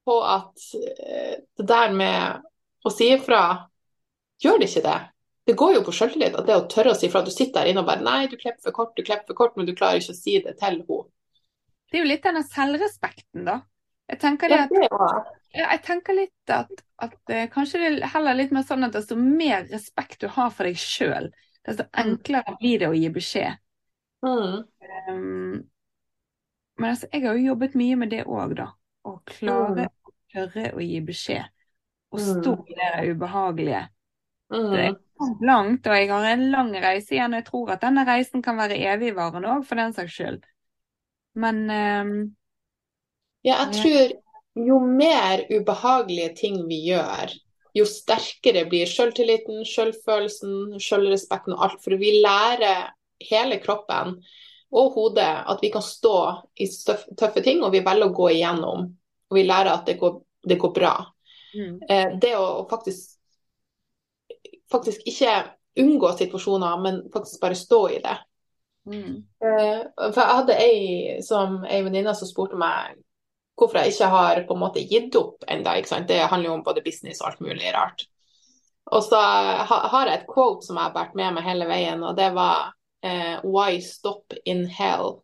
[0.06, 2.46] På at eh, det der med
[2.86, 3.42] å si ifra,
[4.42, 5.00] gjør det ikke det?
[5.46, 7.24] Det går jo på sjøltillit at det å tørre å si ifra.
[7.26, 9.58] Du sitter der inne og bare nei, du klipper for kort, du klipper for kort,
[9.58, 11.02] men du klarer ikke å si det til henne.
[11.92, 13.60] Det er jo litt denne selvrespekten, da.
[14.12, 14.72] Jeg tenker at
[15.52, 16.70] Ja, jeg tenker litt at,
[17.04, 20.52] at eh, kanskje det er heller litt mer sånn at desto mer respekt du har
[20.56, 21.28] for deg sjøl,
[21.68, 23.60] desto enklere blir det å gi beskjed.
[24.24, 24.64] mm,
[25.10, 25.70] Um,
[26.78, 28.72] men altså, jeg har jo jobbet mye med det òg, da.
[29.08, 31.50] Å klare å tørre å gi beskjed.
[32.12, 33.86] Og stå i det ubehagelige.
[34.52, 37.34] Det mm, er kommet langt, og jeg har en lang reise igjen.
[37.34, 40.44] og Jeg tror at denne reisen kan være evigvarende òg, for den saks skyld.
[41.40, 42.18] Men um,
[43.48, 47.32] Ja, jeg tror jo mer ubehagelige ting vi gjør,
[47.72, 51.80] jo sterkere blir selvtilliten, selvfølelsen, selvrespekten og alt.
[51.84, 52.92] For vi lærer
[53.30, 54.18] hele kroppen
[54.71, 56.15] og hodet at vi kan stå
[56.55, 56.67] i
[57.19, 58.86] tøffe ting, og vi velger å gå igjennom.
[59.31, 60.93] Og vi lærer at det går, det går bra.
[61.55, 63.17] mm, Eh, det å faktisk,
[64.71, 65.34] faktisk ikke
[65.81, 68.17] unngå situasjoner, men faktisk bare stå i det.
[68.86, 72.99] mm, Eh, For jeg hadde ei som ei venninne som spurte meg
[73.57, 75.75] hvorfor jeg ikke har på en måte gitt opp ennå.
[76.07, 78.07] Det handler jo om både business og alt mulig rart.
[78.91, 82.15] Og så har jeg et quote som jeg har båret med meg hele veien, og
[82.17, 85.22] det var eh, Why stop in hell?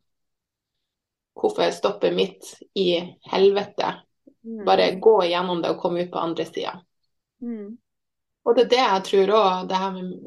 [1.37, 3.93] Hvorfor stoppe midt i helvete?
[4.43, 6.81] mm, Bare gå igjennom det og komme ut på andre sida.
[7.41, 7.77] mm,
[8.45, 9.71] Og det er det jeg tror òg,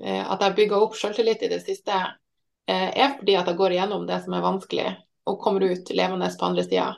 [0.05, 2.01] eh, at jeg bygger opp selvtillit i det siste,
[2.69, 6.29] eh, er fordi at jeg går igjennom det som er vanskelig, og kommer ut levende
[6.39, 6.95] på andre sida.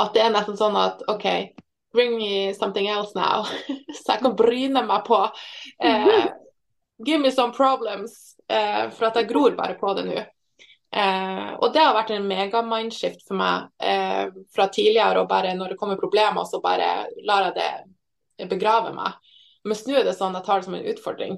[0.00, 1.54] At det er nesten sånn at OK,
[1.94, 3.44] bring me something else now.
[4.02, 5.22] Så jeg kan bryne meg på.
[5.82, 6.26] Eh,
[7.06, 8.35] give me some problems.
[8.48, 10.24] Eh, for at jeg gror bare på det nå.
[10.96, 15.22] Eh, og det har vært en mega-mindshift for meg eh, fra tidligere.
[15.22, 19.18] Og bare når det kommer problemer, så bare lar jeg det begrave meg.
[19.66, 21.36] Mens nå er det sånn at jeg tar det som en utfordring.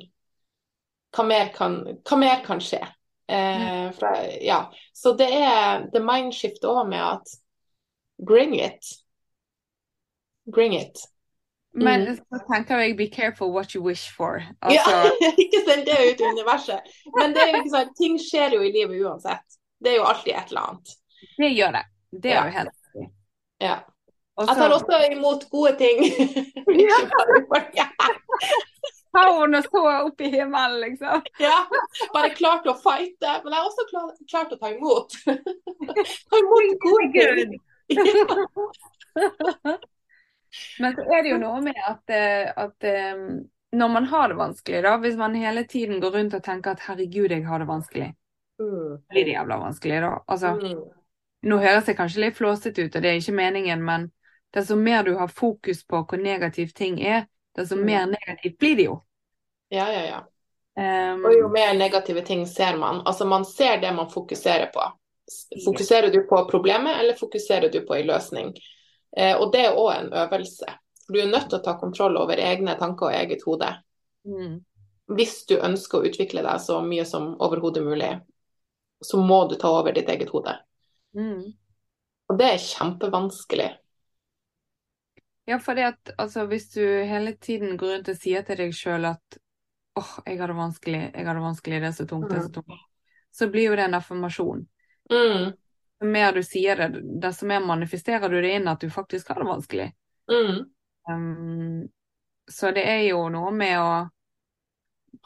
[1.16, 2.82] Hva mer kan, hva mer kan skje?
[3.28, 4.62] Eh, fra, ja.
[4.92, 7.36] Så det er the mindskiftet òg med at
[8.18, 8.92] bring it.
[10.48, 11.00] Bring it.
[11.84, 12.16] Men Mm.
[12.16, 14.38] så tenker jeg be careful what you wish for.
[14.38, 15.12] Ja, Altså,
[15.44, 16.80] ikke send det ut i universet.
[17.18, 19.58] Men det er jo ikke sånn, ting skjer jo i livet uansett.
[19.82, 20.88] Det er jo alltid et eller annet.
[21.38, 21.84] det gjør det.
[22.22, 22.44] Det er Ja.
[22.44, 22.74] jo helt.
[23.60, 23.76] Ja.
[24.38, 24.54] Også...
[24.54, 25.98] Jeg tar også imot gode ting.
[26.88, 26.98] Ja.
[29.16, 31.22] Tårn og så opp i himmelen, liksom.
[31.40, 31.56] Ja,
[32.14, 33.30] bare klart å fighte.
[33.42, 35.16] Men jeg har også klar, klart å ta imot.
[36.30, 37.52] ta imot gode ting.
[40.78, 43.24] Men så er det jo noe med at, eh, at eh,
[43.72, 46.80] når man har det vanskelig, da, hvis man hele tiden går rundt og tenker at
[46.86, 48.14] herregud, jeg har det vanskelig,
[48.58, 48.96] Mm.
[49.10, 50.18] blir det jævla vanskelig, da.
[50.28, 50.80] Altså, Mm.
[51.42, 54.10] nå høres jeg kanskje litt flåsete ut, og det er ikke meningen, men
[54.54, 57.84] desto mer du har fokus på hvor negativt ting er, desto Mm.
[57.84, 59.02] mer negativt blir det jo.
[59.70, 60.24] Ja, ja, ja.
[60.78, 63.02] Um, Og jo mer negative ting ser man.
[63.06, 64.80] Altså man ser det man fokuserer på.
[65.64, 68.54] Fokuserer du på problemet, eller fokuserer du på en løsning?
[69.16, 70.78] Eh, og det er òg en øvelse.
[71.08, 73.70] Du er nødt til å ta kontroll over egne tanker og eget hode.
[74.24, 74.58] mm,
[75.16, 78.12] Hvis du ønsker å utvikle deg så mye som overhodet mulig,
[79.00, 80.58] så må du ta over ditt eget hode.
[81.16, 81.52] mm.
[82.28, 83.68] Og det er kjempevanskelig.
[85.48, 88.74] Ja, for det at altså, hvis du hele tiden går rundt og sier til deg
[88.76, 89.38] sjøl at
[89.96, 92.44] åh, jeg har det vanskelig, jeg har det vanskelig, det er så tungt, det er
[92.44, 92.82] så tungt,
[93.32, 94.60] så blir jo det en affirmasjon.
[95.08, 95.54] Mm,
[96.00, 99.48] mer du sier det, desto mer manifesterer du det inn at du faktisk har det
[99.48, 99.92] vanskelig.
[100.30, 100.58] mm.
[101.08, 101.88] Um,
[102.50, 103.92] så det er jo noe med å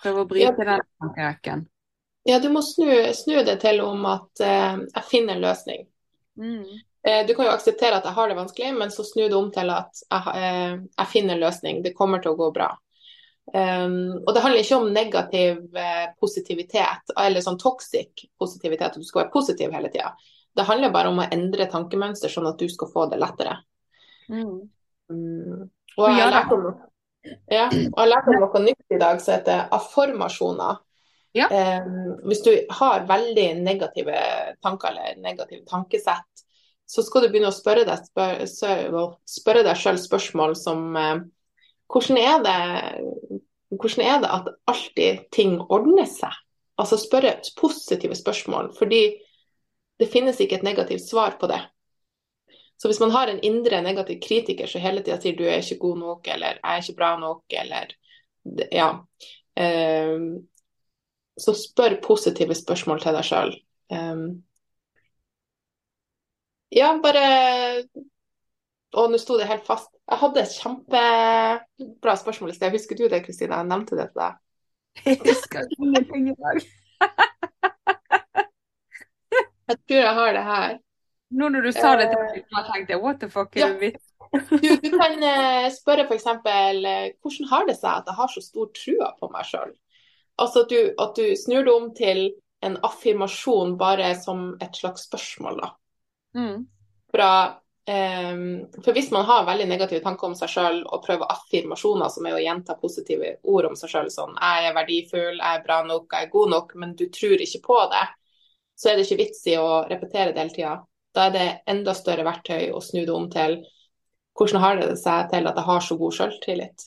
[0.03, 0.65] prøve å bryte Ja.
[0.65, 1.67] den tankerekken.
[2.25, 5.87] Ja, du må snu, snu det til om at uh, jeg finner en løsning.
[6.39, 6.65] Mm.
[7.09, 9.51] Eh, Du kan jo akseptere at jeg har det vanskelig, men så snu det om
[9.53, 11.83] til at jeg, eh, jeg finner en løsning.
[11.83, 12.71] Det kommer til å gå bra.
[13.53, 19.05] Um, og det handler ikke om negativ eh, positivitet, eller sånn toxic positivitet, at du
[19.05, 20.13] skal være positiv hele tida.
[20.57, 23.57] Det handler bare om å endre tankemønster, sånn at du skal få det lettere.
[24.29, 24.69] Mm.
[25.13, 25.69] Mm.
[25.97, 26.67] Og jeg har lært om,
[27.53, 30.81] ja, og jeg har om noe nytt i dag som heter afformasjoner.
[31.33, 31.47] Ja.
[31.49, 34.17] Um, hvis du har veldig negative
[34.61, 36.45] tanker eller negative tankesett,
[36.85, 41.23] så skal du begynne å spørre deg, spør, sø- spørre deg selv spørsmål som uh,
[41.93, 43.41] hvordan er, det,
[43.73, 46.37] hvordan er det at alltid ting ordner seg?
[46.81, 49.07] Altså spørre positive spørsmål, fordi
[50.01, 51.61] det finnes ikke et negativt svar på det.
[52.83, 55.79] Så hvis man har en indre negativ kritiker som hele tida sier du er ikke
[55.85, 57.93] god nok, eller jeg er ikke bra nok, eller
[58.75, 58.89] ja
[60.17, 60.25] um,
[61.39, 63.55] Så spør positive spørsmål til deg sjøl.
[66.75, 67.23] ja, bare
[68.93, 69.89] Å, nå sto det helt fast.
[70.11, 72.75] Jeg hadde et kjempebra spørsmål i sted.
[72.75, 73.63] Husker du det, Kristina?
[73.63, 74.41] Jeg nevnte det til deg.
[75.07, 76.67] Jeg husker ingenting i dag.
[79.71, 80.79] Jeg tror jeg har det her.
[81.33, 83.69] Nå når du sa det til meg, så tenkte jeg what the fuck Ja.
[83.69, 84.09] er det vits?
[84.33, 86.27] Du, du kan eh, spørre f.eks.
[86.27, 89.73] Eh, hvordan har det seg at jeg har så stor trua på meg sjøl?
[90.41, 92.23] Altså at du, at du snur det om til
[92.65, 95.73] en affirmasjon bare som et slags spørsmål, da.
[96.39, 96.63] Mm.
[97.13, 97.31] Fra,
[97.91, 98.45] um,
[98.85, 102.39] for hvis man har veldig negative tanker om seg sjøl og prøver affirmasjoner, som er
[102.39, 106.07] å gjenta positive ord om seg sjøl, sånn 'jeg er verdifull, jeg er bra nok,
[106.13, 108.07] jeg er god nok', men du tror ikke på det,
[108.83, 110.73] så er det ikke vits i å repetere det hele tida.
[111.15, 113.61] Da er det enda større verktøy å snu det om til
[114.39, 116.87] hvordan har det seg til at jeg har så god selvtillit?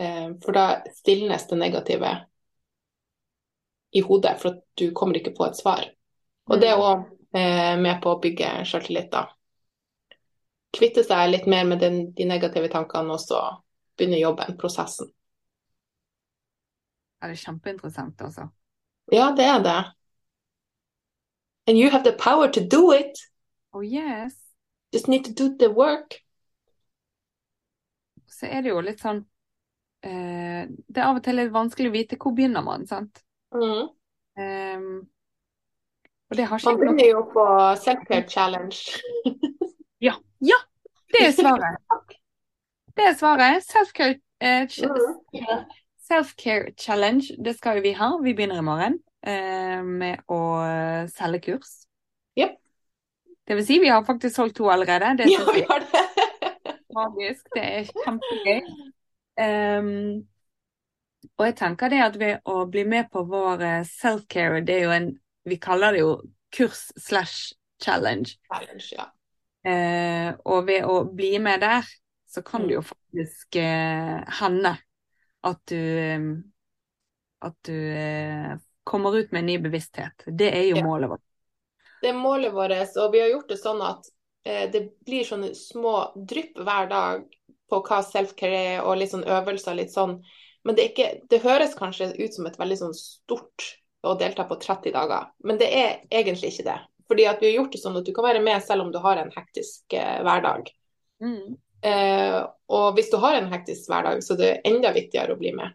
[0.00, 2.14] Eh, For da stilnes det negative
[3.94, 5.84] i hodet, for du kommer ikke på et svar.
[6.48, 9.26] Og det er òg med på å bygge selvtillit, da.
[10.74, 13.42] Kvitte seg litt mer med den, de negative tankene, og så
[13.98, 15.10] begynne jobben, prosessen.
[17.20, 18.48] Ja, det er kjempeinteressant, altså.
[19.12, 19.80] Ja, det er det.
[21.66, 23.18] And you have the power to do it.
[23.72, 24.34] Oh yes.
[24.92, 26.20] Just need to do the work.
[28.28, 29.22] Så er det jo litt sånn
[30.02, 33.22] eh, Det er av og til litt vanskelig å vite hvor begynner man, sant?
[33.54, 33.88] Mm.
[34.34, 34.86] Um,
[36.30, 37.46] og det har ikke Man begynner jo på
[37.84, 39.00] self-care challenge.
[40.04, 40.56] Ja, ja!
[41.14, 41.78] Det er svaret.
[42.98, 43.64] Det er svaret.
[43.64, 45.62] Self-care eh, Mm.
[46.08, 48.10] Self-care challenge, det skal jo vi ha.
[48.22, 50.40] Vi begynner i morgen eh, med å
[51.12, 51.72] selge kurs.
[52.38, 52.56] Yep.
[53.46, 55.14] Det vil si, vi har faktisk solgt to allerede.
[55.22, 56.04] Det Ja, vi har det.
[56.94, 57.48] magisk.
[57.54, 58.60] Det er kjempegøy.
[59.34, 60.22] Um,
[61.38, 64.84] og jeg tenker det at ved å bli med på vår eh, self-care, det er
[64.86, 65.10] jo en
[65.44, 66.12] Vi kaller det jo
[66.56, 68.38] kurs slash challenge.
[68.48, 69.04] Challenge, ja.
[69.68, 71.84] uh, og ved å bli med der,
[72.30, 72.68] så kan Mm.
[72.68, 74.72] det jo faktisk uh, hende
[75.44, 76.26] at du eh,
[77.44, 78.54] At du eh,
[78.84, 80.24] kommer ut med en ny bevissthet.
[80.26, 80.84] Det er jo Ja.
[80.84, 81.24] målet vårt.
[82.00, 84.08] Det er målet vårt, og vi har gjort det sånn at
[84.44, 87.24] eh, det blir sånne små drypp hver dag
[87.70, 90.18] på hva self-care er, og litt sånn øvelser, litt sånn.
[90.64, 93.68] Men det, ikke, det høres kanskje ut som et veldig sånn stort
[94.04, 96.78] å delta på 30 dager, men det er egentlig ikke det.
[97.08, 98.98] Fordi at vi har gjort det sånn at du kan være med selv om du
[99.04, 100.70] har en hektisk eh, hverdag.
[101.24, 101.56] Mm.
[101.84, 102.38] Eh,
[102.72, 105.52] og hvis du har en hektisk hverdag, så det er det enda viktigere å bli
[105.56, 105.74] med.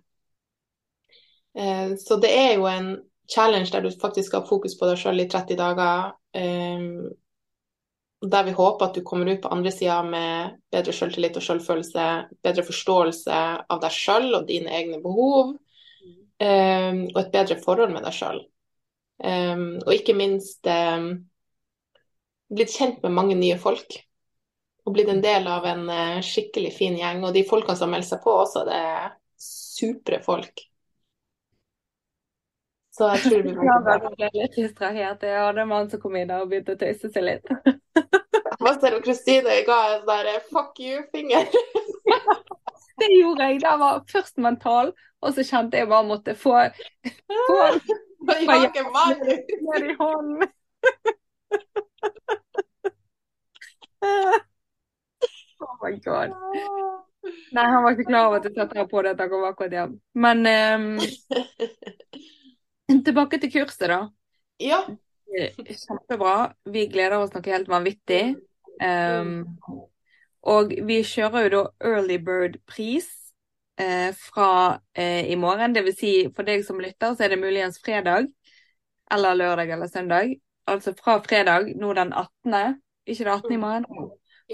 [1.58, 2.89] Eh, så det er jo en
[3.30, 5.98] challenge der du faktisk har fokus på deg sjøl i 30 dager.
[6.34, 6.80] Eh,
[8.19, 12.06] der vi håper at du kommer ut på andre sida med bedre selvtillit og selvfølelse,
[12.43, 13.38] bedre forståelse
[13.72, 15.54] av deg sjøl og dine egne behov,
[16.39, 18.41] og et bedre forhold med deg sjøl.
[19.24, 24.09] Og ikke minst blitt kjent med mange nye folk.
[24.89, 27.21] Og blitt en del av en uh, skikkelig fin gjeng.
[27.28, 30.65] Og de folkene som melder seg på også, det er supre folk.
[32.97, 35.21] Så jeg tror vi Ja, ble litt distrahert.
[35.21, 37.54] Det var en som kom inn og begynte å tøyse seg litt.
[38.65, 41.47] Master og Kristine ga en sånn der fuck you-finger.
[42.99, 43.62] Det gjorde jeg.
[43.63, 44.89] Det var først mental,
[45.23, 46.58] og så kjente jeg bare måtte få,
[47.30, 47.60] få
[48.49, 49.21] Jage mann.
[49.23, 50.49] ned i hånden.
[55.81, 56.35] My god.
[57.53, 59.13] Nei, han var ikke klar over at jeg satte på det.
[59.15, 59.93] at han kom akkurat hjem.
[60.13, 60.37] Men
[62.89, 64.01] um, tilbake til kurset, da.
[64.63, 64.81] Ja.
[65.29, 66.35] Kjempebra.
[66.65, 68.23] Vi gleder oss noe helt vanvittig.
[68.79, 69.43] Um,
[70.47, 73.09] og vi kjører jo da Early Bird-pris
[73.79, 75.73] eh, fra eh, i morgen.
[75.75, 78.29] Det vil si, for deg som lytter, så er det muligens fredag.
[79.11, 80.37] Eller lørdag eller søndag.
[80.69, 83.53] Altså fra fredag, nå den 18., ikke det 18.
[83.53, 83.85] i morgen.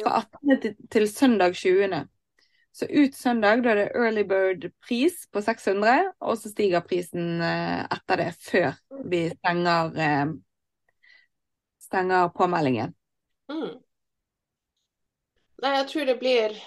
[0.03, 0.75] Fra 18.
[0.91, 2.07] til, søndag 20.
[2.75, 7.85] Så ut søndag, da er det Early Bird-pris på 600, og så stiger prisen eh,
[7.87, 8.75] etter det, før
[9.07, 10.33] vi stenger, eh,
[11.87, 12.91] stenger påmeldingen.
[13.51, 13.77] Mm.
[15.63, 16.57] Nei, jeg tror det blir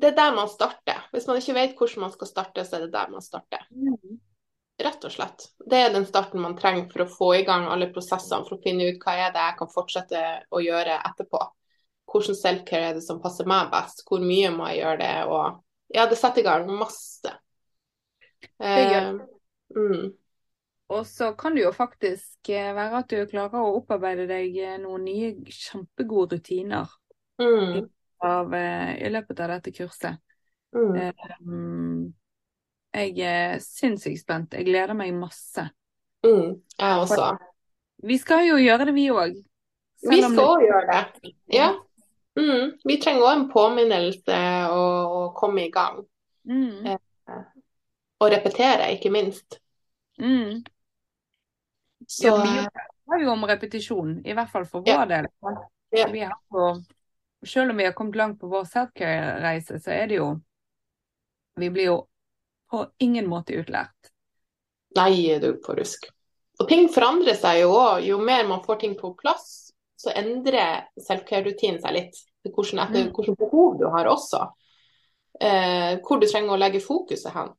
[0.00, 1.02] Det er der man starter.
[1.12, 3.66] Hvis man ikke vet hvordan man skal starte, så er det der man starter.
[4.80, 5.50] Rett og slett.
[5.68, 8.62] Det er den starten man trenger for å få i gang alle prosessene, for å
[8.64, 10.22] finne ut hva er det jeg kan fortsette
[10.56, 11.42] å gjøre etterpå.
[12.10, 14.02] Hvordan self-care er det som passer meg best?
[14.08, 15.12] Hvor mye må jeg gjøre det?
[15.30, 15.60] Og
[15.94, 17.36] ja, det setter i gang masse.
[18.60, 19.12] Det gjør
[19.70, 20.12] Eh, mm,
[20.90, 24.78] Og så kan det jo faktisk eh, være at du klarer å opparbeide deg eh,
[24.82, 26.88] noen nye kjempegode rutiner
[27.40, 27.84] mm,
[28.26, 30.18] av, eh, i løpet av dette kurset.
[31.46, 32.08] mm.
[32.90, 34.56] Jeg er sinnssykt spent.
[34.58, 35.68] Jeg gleder meg masse.
[36.26, 37.30] Mm, jeg også.
[38.02, 39.38] Vi skal jo gjøre det, vi òg.
[40.10, 40.66] Vi skal det...
[40.66, 41.32] gjøre det.
[41.54, 41.70] Ja.
[42.38, 44.36] Mm, vi trenger òg en påminnelse
[44.70, 45.98] å, og, komme i gang.
[46.48, 46.98] Mm,
[48.20, 49.58] Og repetere, ikke minst.
[50.20, 50.60] mm.
[52.10, 52.54] Så Ja, vi
[53.10, 55.28] har jo om repetisjon, i hvert fall for vår del.
[55.90, 56.06] Ja.
[56.10, 56.70] Vi på,
[57.46, 60.30] selv om vi har kommet langt på vår selfcare-reise, så er det jo
[61.58, 61.96] Vi blir jo
[62.70, 64.10] på ingen måte utlært.
[64.96, 66.06] Nei, du på rusk.
[66.60, 68.04] Og ting forandrer seg jo òg.
[68.06, 69.69] Jo mer man får ting på plass,
[70.00, 72.20] så endrer self-care-rutinen seg litt.
[72.46, 73.12] Hvordan, etter Mm.
[73.12, 74.46] hvilke behov du har også.
[75.40, 77.52] Eh, hvor du trenger å legge fokuset hen.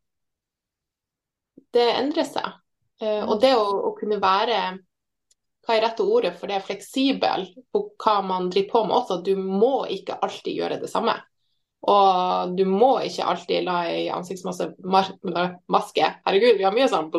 [1.71, 2.57] Det endrer seg.
[3.01, 4.79] Eh, og det å, å kunne være
[5.61, 9.19] hva er rette ordet for det er fleksibel på hva man driver på med også.
[9.23, 11.13] Du må ikke alltid gjøre det samme.
[11.89, 17.09] Og du må ikke alltid la ei ansiktsmaske Herregud, vi har mye sånn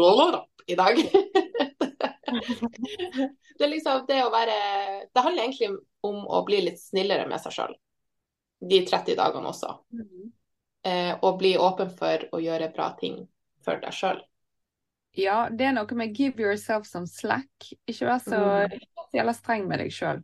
[0.70, 0.98] i dag.
[3.58, 4.56] det er liksom det å være
[5.12, 5.70] Det handler egentlig
[6.02, 7.74] om å bli litt snillere med seg sjøl
[8.62, 9.72] de 30 dagene også.
[10.86, 13.16] Eh, og bli åpen for å gjøre bra ting
[13.64, 14.20] for deg sjøl.
[15.18, 17.72] Ja, det er noe med give yourself some slack.
[17.90, 18.78] Ikke vær så Mm.
[19.12, 20.22] jævla streng med deg sjøl.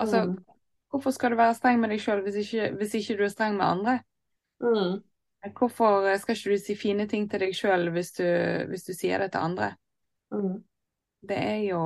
[0.00, 0.44] Altså, Mm.
[0.90, 3.66] hvorfor skal du være streng med deg sjøl hvis, hvis ikke du er streng med
[3.66, 4.00] andre?
[4.62, 5.02] Mm.
[5.52, 9.18] Hvorfor skal ikke du si fine ting til deg sjøl hvis, du- hvis du sier
[9.18, 9.76] det til andre?
[10.32, 10.64] Mm.
[11.28, 11.80] Det er jo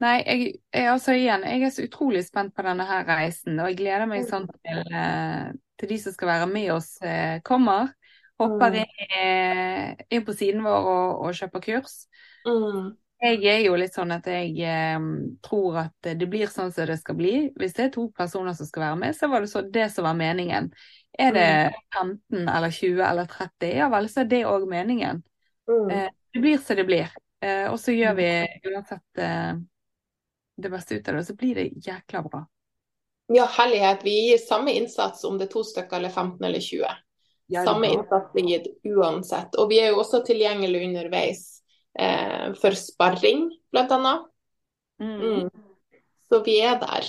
[0.00, 3.68] Nei, jeg, jeg altså igjen, jeg er så utrolig spent på denne her reisen, og
[3.68, 7.90] jeg gleder meg sånn til, eh, til de som skal være med oss eh, kommer.
[8.40, 8.78] Hopper Mm.
[8.80, 11.98] inn, eh, inn på siden vår og, og kjøper kurs.
[12.48, 12.94] Mm.
[13.20, 14.96] Jeg er jo litt sånn at jeg eh,
[15.44, 17.34] tror at det blir sånn som det skal bli.
[17.60, 20.08] Hvis det er to personer som skal være med, så var det så det som
[20.08, 20.72] var meningen.
[21.20, 21.48] Er det
[21.92, 25.20] 15 eller 20 eller 30, ja vel, så er det òg meningen.
[25.68, 25.90] Mm.
[25.92, 27.10] Eh, Det blir som det blir.
[27.40, 28.30] Eh, Og så gjør vi
[28.70, 29.52] uansett eh,
[30.60, 32.42] det beste ut av det, og så blir det jækla bra.
[33.32, 34.04] Ja, herlighet.
[34.04, 36.98] Vi gir samme innsats om det er to stykker eller 15 eller 20.
[37.50, 39.54] Ja, er Samme innsats blir gitt uansett.
[39.58, 41.44] Og vi er jo også tilgjengelig underveis
[41.98, 44.26] eh, for sparring, annet.
[45.00, 45.20] Mm.
[45.20, 45.50] Mm.
[46.30, 47.06] Så vi er der.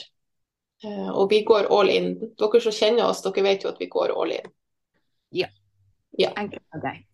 [0.85, 2.13] Eh, og vi går all in.
[2.37, 4.53] Dere som kjenner oss, dere vet jo at vi går all in.
[6.17, 7.10] ja Enkelt og greit.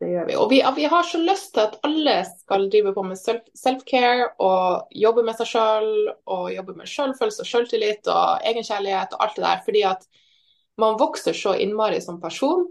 [0.00, 0.36] Det gjør vi.
[0.40, 4.30] Og vi, vi har så lyst til at alle skal drive på med self- self-care
[4.40, 9.36] og jobbe med seg sjøl og jobbe med sjølfølelse og sjøltillit og egenkjærlighet og alt
[9.36, 9.62] det der.
[9.66, 10.08] Fordi at
[10.80, 12.64] man vokser så innmari som person,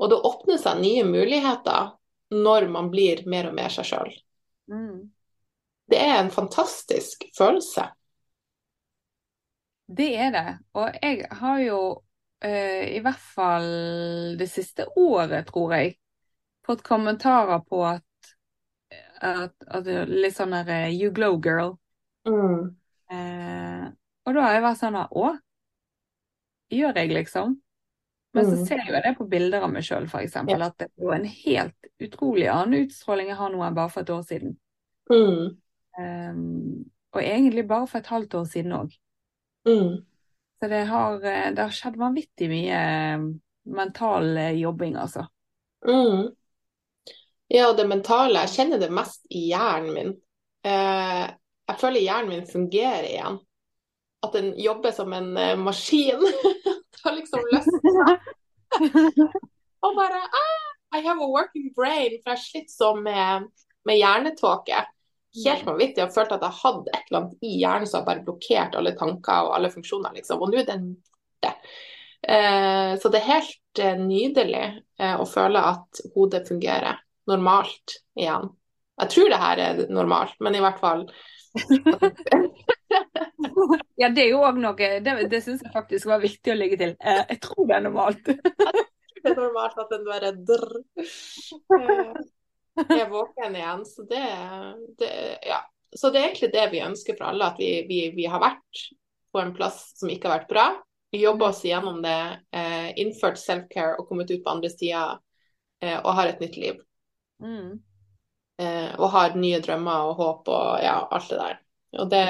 [0.00, 1.92] og det åpner seg nye muligheter
[2.32, 4.12] når man blir mer og mer seg sjøl.
[4.72, 5.10] Mm.
[5.90, 7.90] Det er en fantastisk følelse.
[9.90, 10.50] Det er det.
[10.78, 13.72] Og jeg har jo uh, i hvert fall
[14.40, 15.98] det siste året, tror jeg,
[16.70, 18.34] fått kommentarer på at,
[19.20, 21.74] at, at litt sånn der eh, You glow girl.
[22.28, 22.70] Mm.
[23.10, 23.86] Eh,
[24.26, 25.30] og da har jeg vært sånn Å,
[26.70, 27.58] gjør jeg liksom?
[28.30, 28.66] Men så Mm.
[28.68, 30.36] ser jeg det på bilder av meg sjøl, f.eks.
[30.38, 34.12] At det er en helt utrolig annen utstråling jeg har nå enn bare for et
[34.14, 34.52] år siden.
[35.10, 35.56] Mm.
[35.98, 36.38] Eh,
[37.10, 38.94] og egentlig bare for et halvt år siden òg.
[39.66, 39.96] Mm.
[40.60, 43.26] Så det har, eh, det har skjedd vanvittig mye eh,
[43.66, 45.26] mental jobbing, altså.
[45.82, 46.30] Mm.
[47.50, 48.44] Ja, det mentale.
[48.44, 50.12] Jeg kjenner det mest i hjernen min.
[50.62, 51.24] Eh,
[51.70, 53.40] jeg føler hjernen min fungerer igjen.
[54.22, 56.22] At den jobber som en eh, maskin.
[57.02, 58.14] har liksom løsna.
[59.80, 62.20] og bare ah, I have a working brain.
[62.22, 63.50] For jeg sliter sånn med,
[63.88, 64.86] med hjernetåke.
[65.42, 65.98] Helt vanvittig.
[66.04, 68.94] Jeg har følt at jeg hadde et eller annet i hjernen som bare blokkert alle
[68.98, 70.38] tanker og alle funksjoner, liksom.
[70.38, 71.54] Og nå er den borte.
[72.22, 74.66] Eh, så det er helt eh, nydelig
[75.00, 78.48] eh, å føle at hodet fungerer normalt igjen.
[79.00, 81.06] Jeg tror det her er normalt, men i hvert fall
[84.00, 86.78] Ja, det er jo òg noe Det, det syns jeg faktisk var viktig å legge
[86.80, 86.92] til.
[87.00, 88.22] Eh, jeg tror det er normalt.
[89.22, 90.76] det er normalt at den bare drr,
[92.88, 93.82] Jeg er våken igjen.
[93.88, 94.22] Så det,
[95.00, 95.10] det,
[95.48, 95.60] ja.
[95.96, 98.84] så det er egentlig det vi ønsker for alle, at vi, vi, vi har vært
[99.30, 100.68] på en plass som ikke har vært bra.
[101.10, 102.20] Vi jobber oss gjennom det,
[102.54, 105.18] eh, innført self-care og kommet ut på andre sida
[105.82, 106.78] eh, og har et nytt liv.
[107.40, 107.78] Mm.
[108.60, 111.60] Eh, og har nye drømmer og håp og ja, alt det der.
[112.02, 112.26] Og det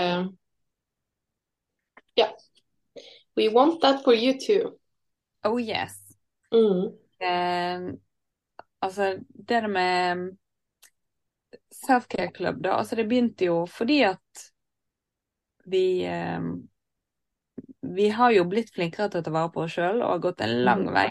[2.17, 2.29] Ja.
[3.37, 4.79] We want that for you too.
[5.45, 5.97] Oh yes.
[6.53, 6.93] Mm.
[7.21, 7.95] Eh,
[8.81, 10.37] altså, det med
[11.87, 12.71] self-care club, da.
[12.71, 14.47] Altså, det begynte jo fordi at
[15.65, 16.41] vi eh,
[17.81, 20.41] Vi har jo blitt flinkere til å ta vare på oss sjøl og har gått
[20.45, 21.09] en lang vei.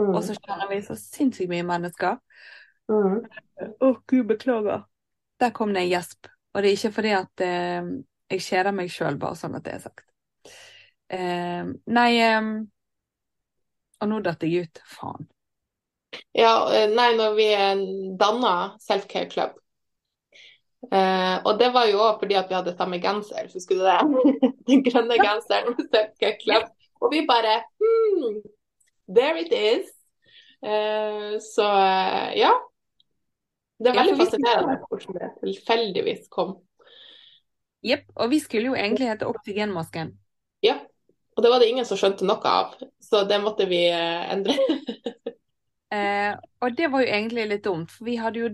[0.00, 0.14] Mm.
[0.14, 2.16] Og så kjenner vi så sinnssykt mye mennesker.
[2.92, 3.22] Mm.
[3.82, 4.84] Å, gud, beklager.
[5.40, 6.30] Der kom det en gjesp.
[6.54, 7.88] Og det er ikke fordi at eh,
[8.32, 10.06] jeg kjeder meg sjøl, bare sånn at det er sagt.
[11.12, 12.46] Eh, nei eh,
[14.02, 14.80] Og nå datt jeg ut.
[14.96, 15.28] Faen.
[16.36, 17.48] Ja, eh, nei, når vi
[18.18, 19.54] danna Self-Care Club
[20.90, 23.98] eh, Og det var jo òg fordi at vi hadde samme genser, husker du det?
[24.70, 26.70] Den grønne genseren med Self-Care Club.
[27.02, 28.40] Og vi bare hmm,
[29.06, 29.92] There it is.
[30.64, 32.54] Eh, så eh, ja.
[33.78, 36.54] Det er veldig fascinerende hvordan det tilfeldigvis kom.
[37.84, 38.06] Jepp.
[38.16, 40.14] Og vi skulle jo egentlig hete Oksygenmasken.
[40.64, 40.78] Ja.
[41.36, 42.70] Og det var det ingen som skjønte noe av,
[43.04, 44.56] så det måtte vi eh, endre.
[45.94, 46.32] Eh,
[46.66, 48.48] og det var jo egentlig litt dumt, for vi hadde jo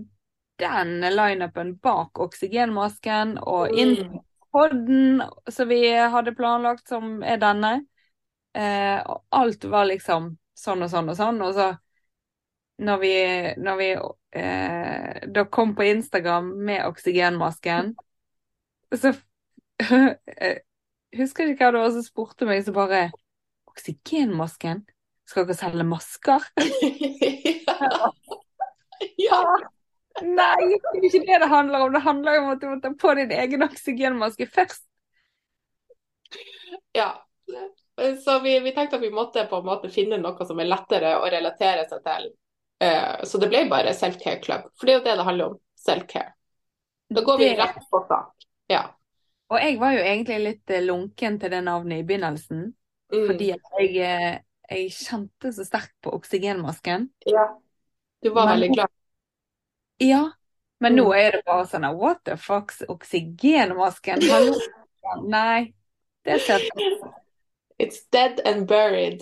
[0.61, 4.19] den lineupen bak oksygenmasken og Mm.
[4.53, 7.87] podden som vi hadde planlagt, som er denne.
[8.53, 11.41] Eh, og alt var liksom sånn og sånn og sånn.
[11.41, 11.67] Og så
[12.77, 13.13] når vi,
[13.61, 13.89] når vi
[14.39, 17.93] eh, da kom på Instagram med oksygenmasken,
[18.97, 19.13] så
[21.13, 23.03] Husker ikke hva det var som spurte meg, så bare
[23.69, 24.83] Oksygenmasken?
[25.29, 26.45] Skal dere selge masker?
[27.67, 28.09] ja.
[29.21, 29.39] ja.
[30.21, 31.93] Nei, det er ikke det det handler om.
[31.93, 34.83] Det handler om at du må ta på din egen oksygenmaske først.
[36.93, 37.09] Ja.
[38.25, 41.15] Så vi, vi tenkte at vi måtte på en måte finne noe som er lettere
[41.17, 42.29] å relatere seg til.
[42.83, 44.67] Eh, så det ble bare Self-Care Club.
[44.79, 45.57] For det er jo det det handler om.
[45.87, 46.33] Self-care.
[47.13, 48.45] Da går vi rett på sak.
[48.71, 48.83] Ja.
[49.53, 52.71] Og jeg var jo egentlig litt eh, lunken til det navnet i begynnelsen,
[53.13, 53.27] Mm.
[53.29, 54.39] fordi jeg, eh,
[54.71, 57.09] jeg kjente så sterkt på oksygenmasken.
[57.27, 57.47] ja.
[58.23, 58.89] Du var Men- veldig glad.
[59.99, 60.31] Ja,
[60.79, 61.17] men nå Mm.
[61.19, 64.19] er det bare sånn what the fuck, oksygenmasken?
[65.27, 65.73] Nei,
[66.25, 66.99] det ser jeg
[67.79, 69.21] It's dead and buried.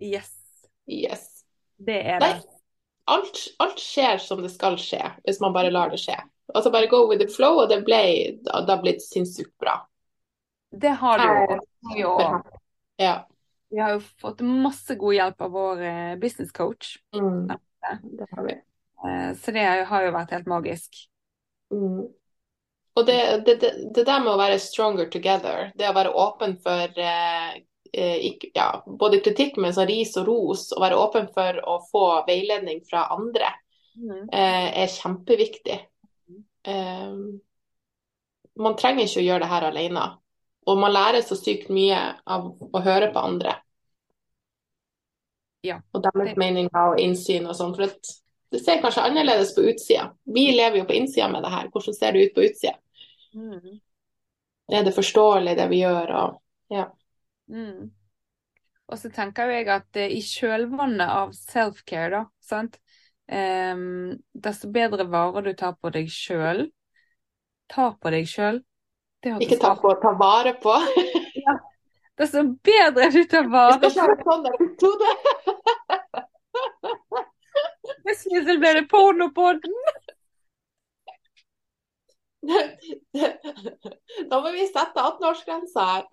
[0.00, 0.32] Yes,
[0.88, 1.44] Yes.
[1.78, 2.42] det er Nei, det.
[3.10, 6.16] Alt, alt skjer som det skal skje, hvis man bare lar det skje.
[6.54, 8.00] Altså bare go with the flow, og det ble,
[8.42, 9.80] det har blitt sinnssykt bra.
[10.70, 12.12] Det har du jo.
[13.00, 13.14] Ja.
[13.70, 17.48] Vi har jo fått masse god hjelp av vår eh, business coach, Mm.
[18.02, 18.52] Det har vi.
[19.06, 20.96] eh, så det har jo vært helt magisk.
[21.70, 22.06] Mm.
[22.96, 26.56] Og det, det, det, det der med å være stronger together, det å være åpen
[26.62, 27.58] for eh,
[27.96, 32.04] ikke, ja, både kritikk, men så ris og ros, og være åpen for å få
[32.26, 33.52] veiledning fra andre,
[33.96, 34.28] Mm.
[34.32, 35.78] eh, er kjempeviktig.
[36.68, 37.40] Um,
[38.58, 40.18] man trenger ikke å gjøre det her alene.
[40.66, 43.54] Og man lærer så sykt mye av å høre på andre.
[45.62, 45.80] Ja.
[45.94, 47.74] Og deres Det- meninger og innsyn og sånn.
[47.74, 47.86] For
[48.50, 50.12] det ser kanskje annerledes på utsida.
[50.26, 51.68] Vi lever jo på innsida med det her.
[51.68, 52.76] Hvordan ser det ut på utsida?
[53.34, 53.80] Mm.
[54.70, 56.10] Er det forståelig det vi gjør?
[56.10, 56.86] Og ja.
[57.52, 57.90] Mm.
[58.86, 62.78] Og så tenker jeg at eh, i kjølvannet av self-care, da, sant,
[63.26, 66.68] Um, desto bedre varer du tar på deg sjøl,
[67.66, 68.60] tar på deg sjøl
[69.42, 70.70] Ikke ta på, ta vare på.
[72.20, 74.14] Desto bedre du tar vare på sånn.
[78.06, 79.74] Plutselig blir det pornopodden.
[84.30, 86.04] Da må vi sette 18-årsgrensa her.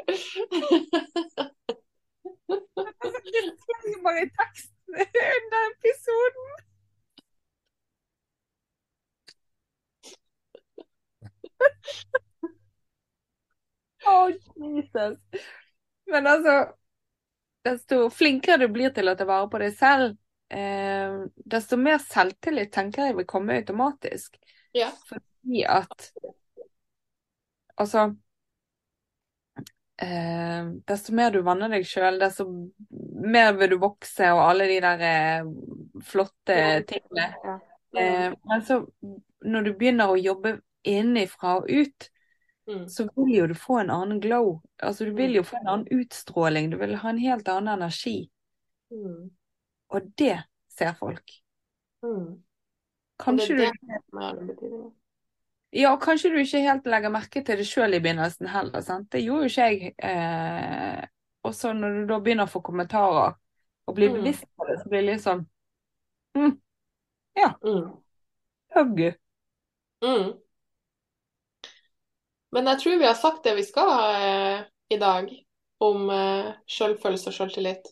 [2.47, 6.53] Det står bare i teksten under episoden.
[14.03, 14.15] Å,
[14.59, 15.17] Jesus.
[16.11, 16.55] Men altså,
[17.63, 20.17] desto flinkere du blir til å ta vare på deg selv,
[20.51, 21.23] eh,
[21.55, 24.35] desto mer selvtillit tenker jeg vil komme automatisk.
[24.75, 24.91] Ja.
[25.07, 26.11] Fordi at
[27.81, 28.05] Altså
[30.01, 32.47] eh, Desto mer du vanner deg sjøl, desto
[33.23, 35.51] mer vil du vokse og alle de der eh,
[36.05, 36.57] flotte
[36.89, 37.59] tingene.
[37.97, 38.81] Eh, men så,
[39.45, 42.09] når du begynner å jobbe innenfra og ut,
[42.67, 42.87] Mm.
[42.87, 44.61] så vil jo du få en annen glow.
[44.79, 46.69] Altså, du vil jo få en annen utstråling.
[46.71, 48.29] Du vil ha en helt annen energi.
[48.91, 49.31] Mm.
[49.89, 50.37] Og det
[50.71, 51.33] ser folk.
[52.03, 52.43] Mm.
[53.19, 54.93] Kanskje det det du
[55.73, 58.81] Ja, og kanskje du ikke helt legger merke til det sjøl i begynnelsen heller.
[58.85, 59.09] sant?
[59.11, 59.93] Det gjorde jo ikke jeg.
[59.97, 61.07] Eh,
[61.43, 63.33] og så når du da begynner å få kommentarer
[63.87, 64.21] og blir Mm.
[64.21, 65.47] bevisst på det, så blir det litt sånn
[66.35, 68.01] Mm.
[68.73, 68.99] Hugg.
[70.01, 70.39] Mm.
[72.51, 75.29] Men jeg tror vi har sagt det vi skal eh, i dag
[75.79, 77.89] om eh, selvfølelse og selvtillit.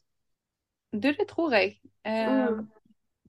[0.92, 1.80] Du, det tror jeg.
[2.06, 2.68] Eh, Mm.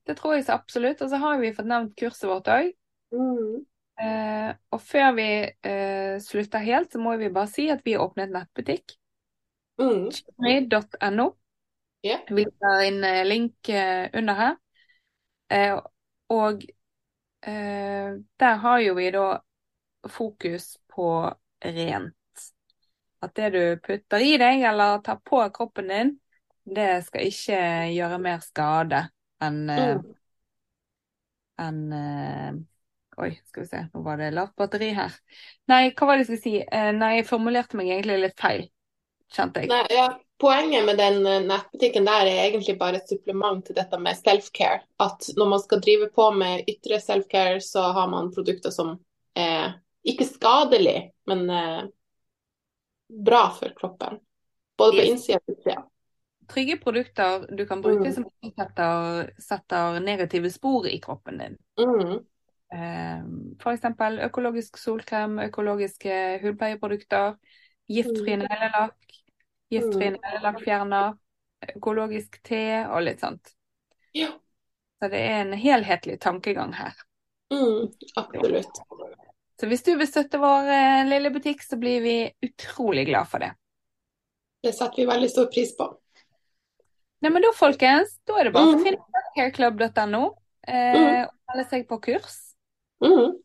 [0.05, 1.03] Det tror jeg så absolutt.
[1.03, 2.73] Og så har vi fått nevnt kurset vårt òg.
[3.15, 3.65] Mm.
[4.03, 8.03] Eh, og før vi eh, slutter helt, så må vi bare si at vi har
[8.07, 8.97] åpnet nettbutikk.
[9.79, 10.11] Mm.
[11.15, 11.29] .no.
[12.03, 12.21] Yeah.
[12.31, 14.57] Vi tar inn eh, link eh, under her.
[15.53, 15.79] Eh,
[16.35, 16.65] og
[17.47, 19.27] eh, der har jo vi da
[20.11, 21.07] fokus på
[21.63, 22.17] rent.
[23.23, 26.17] At det du putter i deg eller tar på kroppen din,
[26.67, 27.61] det skal ikke
[27.95, 29.05] gjøre mer skade
[29.43, 30.03] enn Mm.
[31.63, 32.53] enn eh,
[33.21, 35.13] Oi, skal vi se, nå var det lavt batteri her.
[35.69, 36.55] Nei, hva var det jeg skulle si?
[36.65, 38.65] Eh, nei, jeg formulerte meg egentlig litt feil,
[39.33, 39.69] kjente jeg.
[39.69, 40.07] Nei, ja,
[40.41, 44.81] poenget med den eh, nettbutikken der er egentlig bare et supplement til dette med self-care.
[45.05, 48.97] At når man skal drive på med ytre self-care, så har man produkter som
[49.37, 49.77] er
[50.09, 51.83] ikke skadelig, men eh,
[53.13, 54.19] bra for kroppen.
[54.79, 55.83] Både på innsida og utsida.
[56.53, 58.13] Trygge produkter du kan bruke Mm.
[58.13, 61.55] som ikke setter, setter negative spor i kroppen din.
[61.79, 62.19] Mm.
[62.73, 63.23] Eh,
[63.61, 67.37] for eksempel økologisk solkrem, økologiske hudpleieprodukter,
[67.91, 68.47] giftfri Mm.
[68.47, 69.19] neglelakk,
[69.73, 70.17] giftfri Mm.
[70.23, 71.19] neglelakkfjerner,
[71.77, 73.53] økologisk te og litt sånt.
[74.15, 74.29] Ja.
[75.03, 76.95] Så det er en helhetlig tankegang her.
[77.53, 77.93] Mm.
[78.17, 78.81] Absolutt.
[79.61, 83.39] Så hvis du vil støtte vår eh, lille butikk, så blir vi utrolig glad for
[83.39, 83.53] det.
[84.63, 85.89] Det setter vi veldig stor pris på.
[87.23, 88.81] Nei, men da, folkens, da er det bare Mm.
[88.81, 92.52] å finne careclub.no eh, og melde seg på kurs.
[93.03, 93.37] Mm.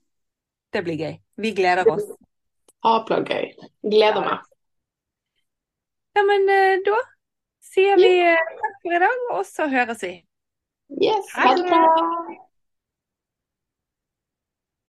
[0.74, 1.16] Det blir gøy.
[1.42, 2.06] Vi gleder oss.
[2.86, 3.52] Apla gøy.
[3.84, 4.46] Gleder meg.
[6.18, 6.98] Ja, men eh, da
[7.62, 10.14] sier vi eh, takk for i dag, og så høres vi.
[11.04, 11.82] Yes, ha det bra.